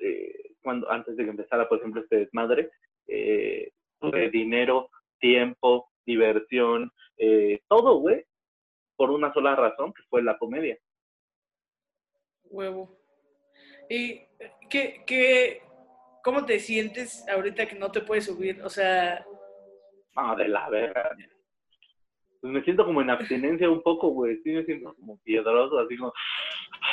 eh, 0.00 0.54
cuando 0.62 0.90
antes 0.90 1.16
de 1.16 1.24
que 1.24 1.30
empezara, 1.30 1.68
por 1.68 1.78
ejemplo, 1.78 2.00
este 2.00 2.18
desmadre, 2.18 2.70
eh, 3.06 3.72
tuve 3.98 4.30
dinero, 4.30 4.90
tiempo, 5.18 5.90
diversión, 6.06 6.92
eh, 7.16 7.60
todo, 7.68 7.98
güey, 7.98 8.24
por 8.96 9.10
una 9.10 9.32
sola 9.32 9.56
razón, 9.56 9.92
que 9.92 10.02
fue 10.08 10.22
la 10.22 10.38
comedia. 10.38 10.78
Huevo. 12.44 12.96
¿Y 13.90 14.22
qué, 14.70 15.02
qué, 15.06 15.62
cómo 16.22 16.44
te 16.44 16.60
sientes 16.60 17.26
ahorita 17.28 17.66
que 17.66 17.76
no 17.76 17.90
te 17.90 18.00
puedes 18.00 18.26
subir? 18.26 18.62
O 18.62 18.70
sea, 18.70 19.24
Ah, 20.20 20.34
de 20.34 20.48
la 20.48 20.68
verga. 20.68 21.16
Pues 22.40 22.52
me 22.52 22.62
siento 22.64 22.84
como 22.84 23.00
en 23.00 23.10
abstinencia 23.10 23.70
un 23.70 23.82
poco, 23.82 24.08
güey. 24.08 24.36
Sí, 24.42 24.50
me 24.50 24.64
siento 24.64 24.92
como 24.94 25.16
piedroso, 25.18 25.78
así 25.78 25.96
como. 25.96 26.12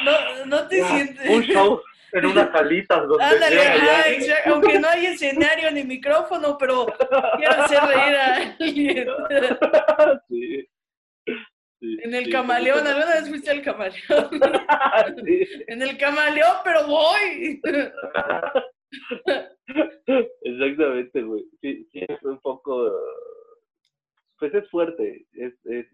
No, 0.03 0.45
no 0.45 0.67
te 0.67 0.81
"Ah, 0.81 0.87
sientes... 0.87 1.29
Un 1.29 1.43
show 1.43 1.81
en 2.11 2.25
unas 2.25 2.51
salitas 2.53 3.07
donde. 3.07 3.23
Ándale, 3.23 3.55
llega 3.55 3.75
ya". 3.77 3.99
ajá, 3.99 4.09
exacto, 4.09 4.53
aunque 4.53 4.79
no 4.79 4.87
hay 4.89 5.05
escenario 5.07 5.71
ni 5.71 5.83
micrófono, 5.83 6.57
pero 6.57 6.85
quiero 7.37 7.53
hacer 7.53 7.79
reír 7.83 8.15
a 8.15 8.35
alguien. 8.59 9.07
sí. 10.29 10.67
Sí, 11.81 11.97
En 12.03 12.13
el 12.15 12.25
sí, 12.25 12.31
camaleón, 12.31 12.79
sí, 12.79 12.87
¿alguna 12.87 13.05
vez 13.15 13.27
fuiste 13.29 13.51
al 13.51 13.61
camaleón? 13.61 13.99
En 15.67 15.81
el 15.81 15.97
camaleón, 15.97 16.55
pero 16.63 16.87
voy. 16.87 17.61
Exactamente, 20.41 21.21
güey. 21.21 21.43
Sí, 21.61 21.87
sí, 21.91 21.99
es 22.07 22.23
un 22.23 22.39
poco. 22.39 22.91
Pues 24.39 24.53
es 24.53 24.69
fuerte. 24.69 25.25
Es, 25.33 25.53
es, 25.65 25.85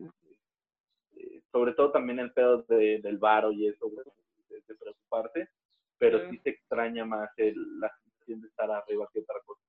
sobre 1.71 1.75
todo 1.75 1.91
también 1.91 2.19
el 2.19 2.31
pedo 2.33 2.63
de, 2.63 2.99
del 3.01 3.17
varo 3.17 3.51
y 3.51 3.67
eso, 3.67 3.89
güey, 3.89 4.05
de, 4.49 4.61
de 4.67 4.75
preocuparte. 4.75 5.49
Pero 5.97 6.29
sí 6.29 6.37
se 6.43 6.49
extraña 6.49 7.05
más 7.05 7.29
el, 7.37 7.55
la 7.79 7.89
sensación 8.03 8.41
de 8.41 8.47
estar 8.47 8.69
arriba 8.71 9.07
que 9.13 9.19
otra 9.19 9.35
cosa. 9.45 9.61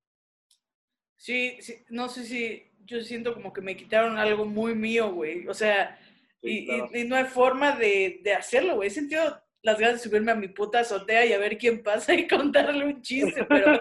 Sí, 1.17 1.59
sí, 1.61 1.85
no 1.91 2.09
sé 2.09 2.25
si 2.25 2.71
yo 2.85 3.01
siento 3.03 3.35
como 3.35 3.53
que 3.53 3.61
me 3.61 3.77
quitaron 3.77 4.17
algo 4.19 4.45
muy 4.45 4.75
mío, 4.75 5.13
güey. 5.13 5.47
O 5.47 5.55
sea, 5.55 5.99
Sí, 6.41 6.49
y, 6.49 6.59
y- 6.63 6.67
claro. 6.67 6.91
y 6.95 7.05
no 7.05 7.15
hay 7.17 7.25
forma 7.27 7.77
de, 7.77 8.21
de 8.25 8.33
hacerlo, 8.35 8.75
güey. 8.77 8.89
He 8.89 8.91
sentido 8.91 9.41
las 9.63 9.79
ganas 9.79 10.03
de 10.03 10.09
subirme 10.09 10.33
a 10.33 10.37
mi 10.37 10.49
puta 10.49 10.81
azotea 10.81 11.25
y 11.25 11.33
a 11.33 11.39
ver 11.39 11.57
quién 11.57 11.83
pasa 11.85 12.15
y 12.15 12.27
contarle 12.53 12.85
un 12.85 13.01
chiste, 13.01 13.45
pero, 13.45 13.81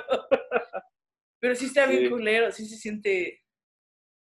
pero 1.40 1.56
sí 1.56 1.66
está 1.66 1.88
bien 1.88 2.04
Sí. 2.04 2.10
culero, 2.10 2.52
sí 2.52 2.66
se 2.68 2.76
siente 2.78 3.44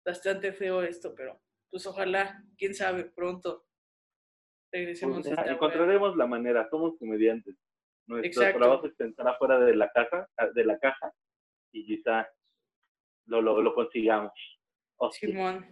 bastante 0.06 0.54
feo 0.54 0.82
esto, 0.82 1.14
pero 1.14 1.42
pues 1.70 1.86
ojalá, 1.88 2.42
quién 2.58 2.74
sabe, 2.74 3.04
pronto 3.06 3.66
regresemos 4.72 5.26
a 5.28 5.52
encontraremos 5.52 6.16
la 6.16 6.28
manera, 6.28 6.68
somos 6.70 6.98
comediantes. 6.98 7.56
Nuestro 8.08 8.28
Exacto. 8.28 8.60
trabajo 8.60 8.88
es 8.88 8.96
pensar 8.96 9.28
afuera 9.28 9.60
de 9.60 9.76
la 9.76 9.90
caja, 9.92 10.28
de 10.54 10.66
la 10.66 10.78
caja, 10.80 11.14
y 11.72 11.86
quizá 11.86 12.28
lo, 13.28 13.42
lo, 13.42 13.62
lo 13.62 13.74
consigamos. 13.74 14.34
Hostia. 14.98 15.30
Simón. 15.30 15.66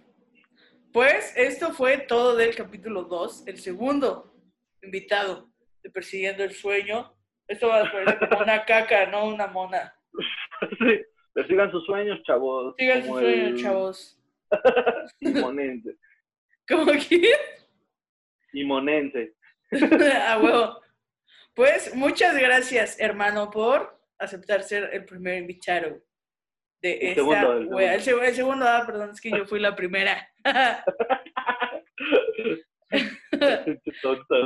Pues 0.91 1.35
esto 1.37 1.71
fue 1.71 1.99
todo 1.99 2.35
del 2.35 2.55
capítulo 2.55 3.03
2, 3.03 3.47
el 3.47 3.59
segundo 3.59 4.33
invitado 4.81 5.49
de 5.83 5.89
Persiguiendo 5.89 6.43
el 6.43 6.51
Sueño. 6.51 7.15
Esto 7.47 7.67
va 7.67 7.81
a 7.81 8.19
como 8.29 8.41
una 8.41 8.65
caca, 8.65 9.05
no 9.07 9.27
una 9.27 9.47
mona. 9.47 9.93
Sí, 10.77 10.99
Persigan 11.31 11.71
sus 11.71 11.85
sueños, 11.85 12.21
chavos. 12.23 12.75
Sigan 12.77 13.01
sus 13.05 13.19
sueños, 13.19 13.47
el 13.47 13.61
chavos. 13.61 14.21
Imonense. 15.21 15.95
¿Cómo 16.67 16.91
que? 16.91 17.31
Imonense. 18.53 19.33
A 20.27 20.37
huevo. 20.41 20.81
Pues 21.53 21.93
muchas 21.95 22.37
gracias, 22.37 22.99
hermano, 22.99 23.49
por 23.49 23.99
aceptar 24.17 24.63
ser 24.63 24.89
el 24.93 25.05
primer 25.05 25.39
invitado 25.39 26.01
de 26.81 26.93
El 26.93 27.07
esta 27.09 27.21
segundo, 27.21 27.53
el 27.57 27.67
wea. 27.67 27.95
El, 27.95 28.01
seg- 28.01 28.23
el 28.23 28.33
segundo, 28.33 28.65
ah, 28.67 28.83
perdón, 28.85 29.09
es 29.11 29.19
que 29.21 29.29
yo 29.31 29.45
fui 29.45 29.59
la 29.59 29.75
primera. 29.75 30.29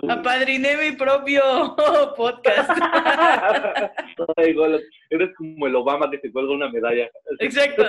Apadriné 0.10 0.76
mi 0.78 0.92
propio 0.96 1.42
podcast. 2.18 2.70
Eres 5.10 5.30
como 5.38 5.68
el 5.68 5.76
Obama 5.76 6.10
que 6.12 6.20
se 6.20 6.32
cuelga 6.32 6.54
una 6.54 6.70
medalla. 6.70 7.10
Exacto. 7.40 7.84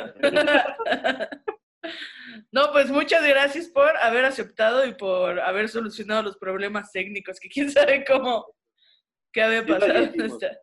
No, 2.53 2.71
pues 2.73 2.91
muchas 2.91 3.27
gracias 3.27 3.69
por 3.69 3.97
haber 3.97 4.25
aceptado 4.25 4.87
y 4.87 4.95
por 4.95 5.41
haber 5.41 5.69
solucionado 5.69 6.23
los 6.23 6.37
problemas 6.39 6.93
técnicos, 6.93 7.41
que 7.41 7.49
quién 7.49 7.71
sabe 7.71 8.05
cómo, 8.05 8.47
qué 9.33 9.43
había 9.43 9.65
¿Quién 9.65 9.81
sabe 9.81 9.93
pasado. 9.93 10.13
qué 10.13 10.19
hicimos? 10.19 10.43
Hasta- 10.43 10.61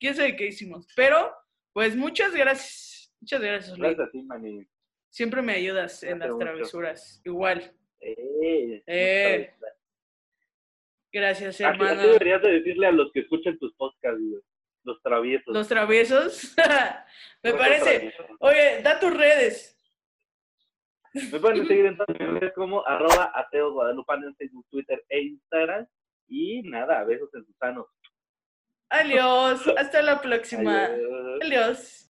Quién 0.00 0.14
sabe 0.16 0.36
qué 0.36 0.46
hicimos. 0.46 0.86
Pero, 0.96 1.34
pues 1.72 1.96
muchas 1.96 2.32
gracias. 2.34 3.14
Muchas 3.20 3.40
gracias, 3.40 3.78
Luis. 3.78 3.96
Gracias 3.96 4.08
a 4.08 4.10
ti, 4.10 4.22
maní. 4.22 4.66
Siempre 5.08 5.40
me 5.42 5.52
ayudas 5.54 6.02
en 6.02 6.18
las 6.18 6.28
mucho. 6.30 6.38
travesuras. 6.44 7.20
Igual. 7.24 7.72
Eh, 8.00 8.82
Eh, 8.86 9.54
Gracias, 11.12 11.60
hermano. 11.60 12.00
así 12.00 12.08
deberías 12.08 12.42
de 12.42 12.52
decirle 12.54 12.86
a 12.88 12.92
los 12.92 13.12
que 13.12 13.20
escuchan 13.20 13.56
tus 13.58 13.72
podcasts, 13.76 14.18
güey, 14.20 14.42
los 14.82 15.00
traviesos. 15.00 15.54
Los 15.54 15.68
traviesos. 15.68 16.54
me 17.42 17.52
parece. 17.54 17.84
traviesos. 18.00 18.26
Oye, 18.40 18.82
da 18.82 18.98
tus 18.98 19.14
redes. 19.16 19.73
Me 21.14 21.38
pueden 21.38 21.66
seguir 21.66 21.86
en 21.86 21.96
todas 21.96 22.18
mis 22.18 22.28
redes 22.28 22.52
como 22.54 22.86
arroba 22.86 23.30
ateo 23.34 23.72
guadalupano 23.72 24.26
en 24.26 24.36
Facebook, 24.36 24.66
Twitter 24.70 25.04
e 25.08 25.20
Instagram. 25.20 25.86
Y 26.28 26.62
nada, 26.62 27.04
besos 27.04 27.32
en 27.34 27.44
sus 27.44 27.56
sanos. 27.56 27.86
Adiós. 28.90 29.66
Hasta 29.76 30.02
la 30.02 30.20
próxima. 30.20 30.86
Adiós. 30.86 31.40
Adiós. 31.42 32.00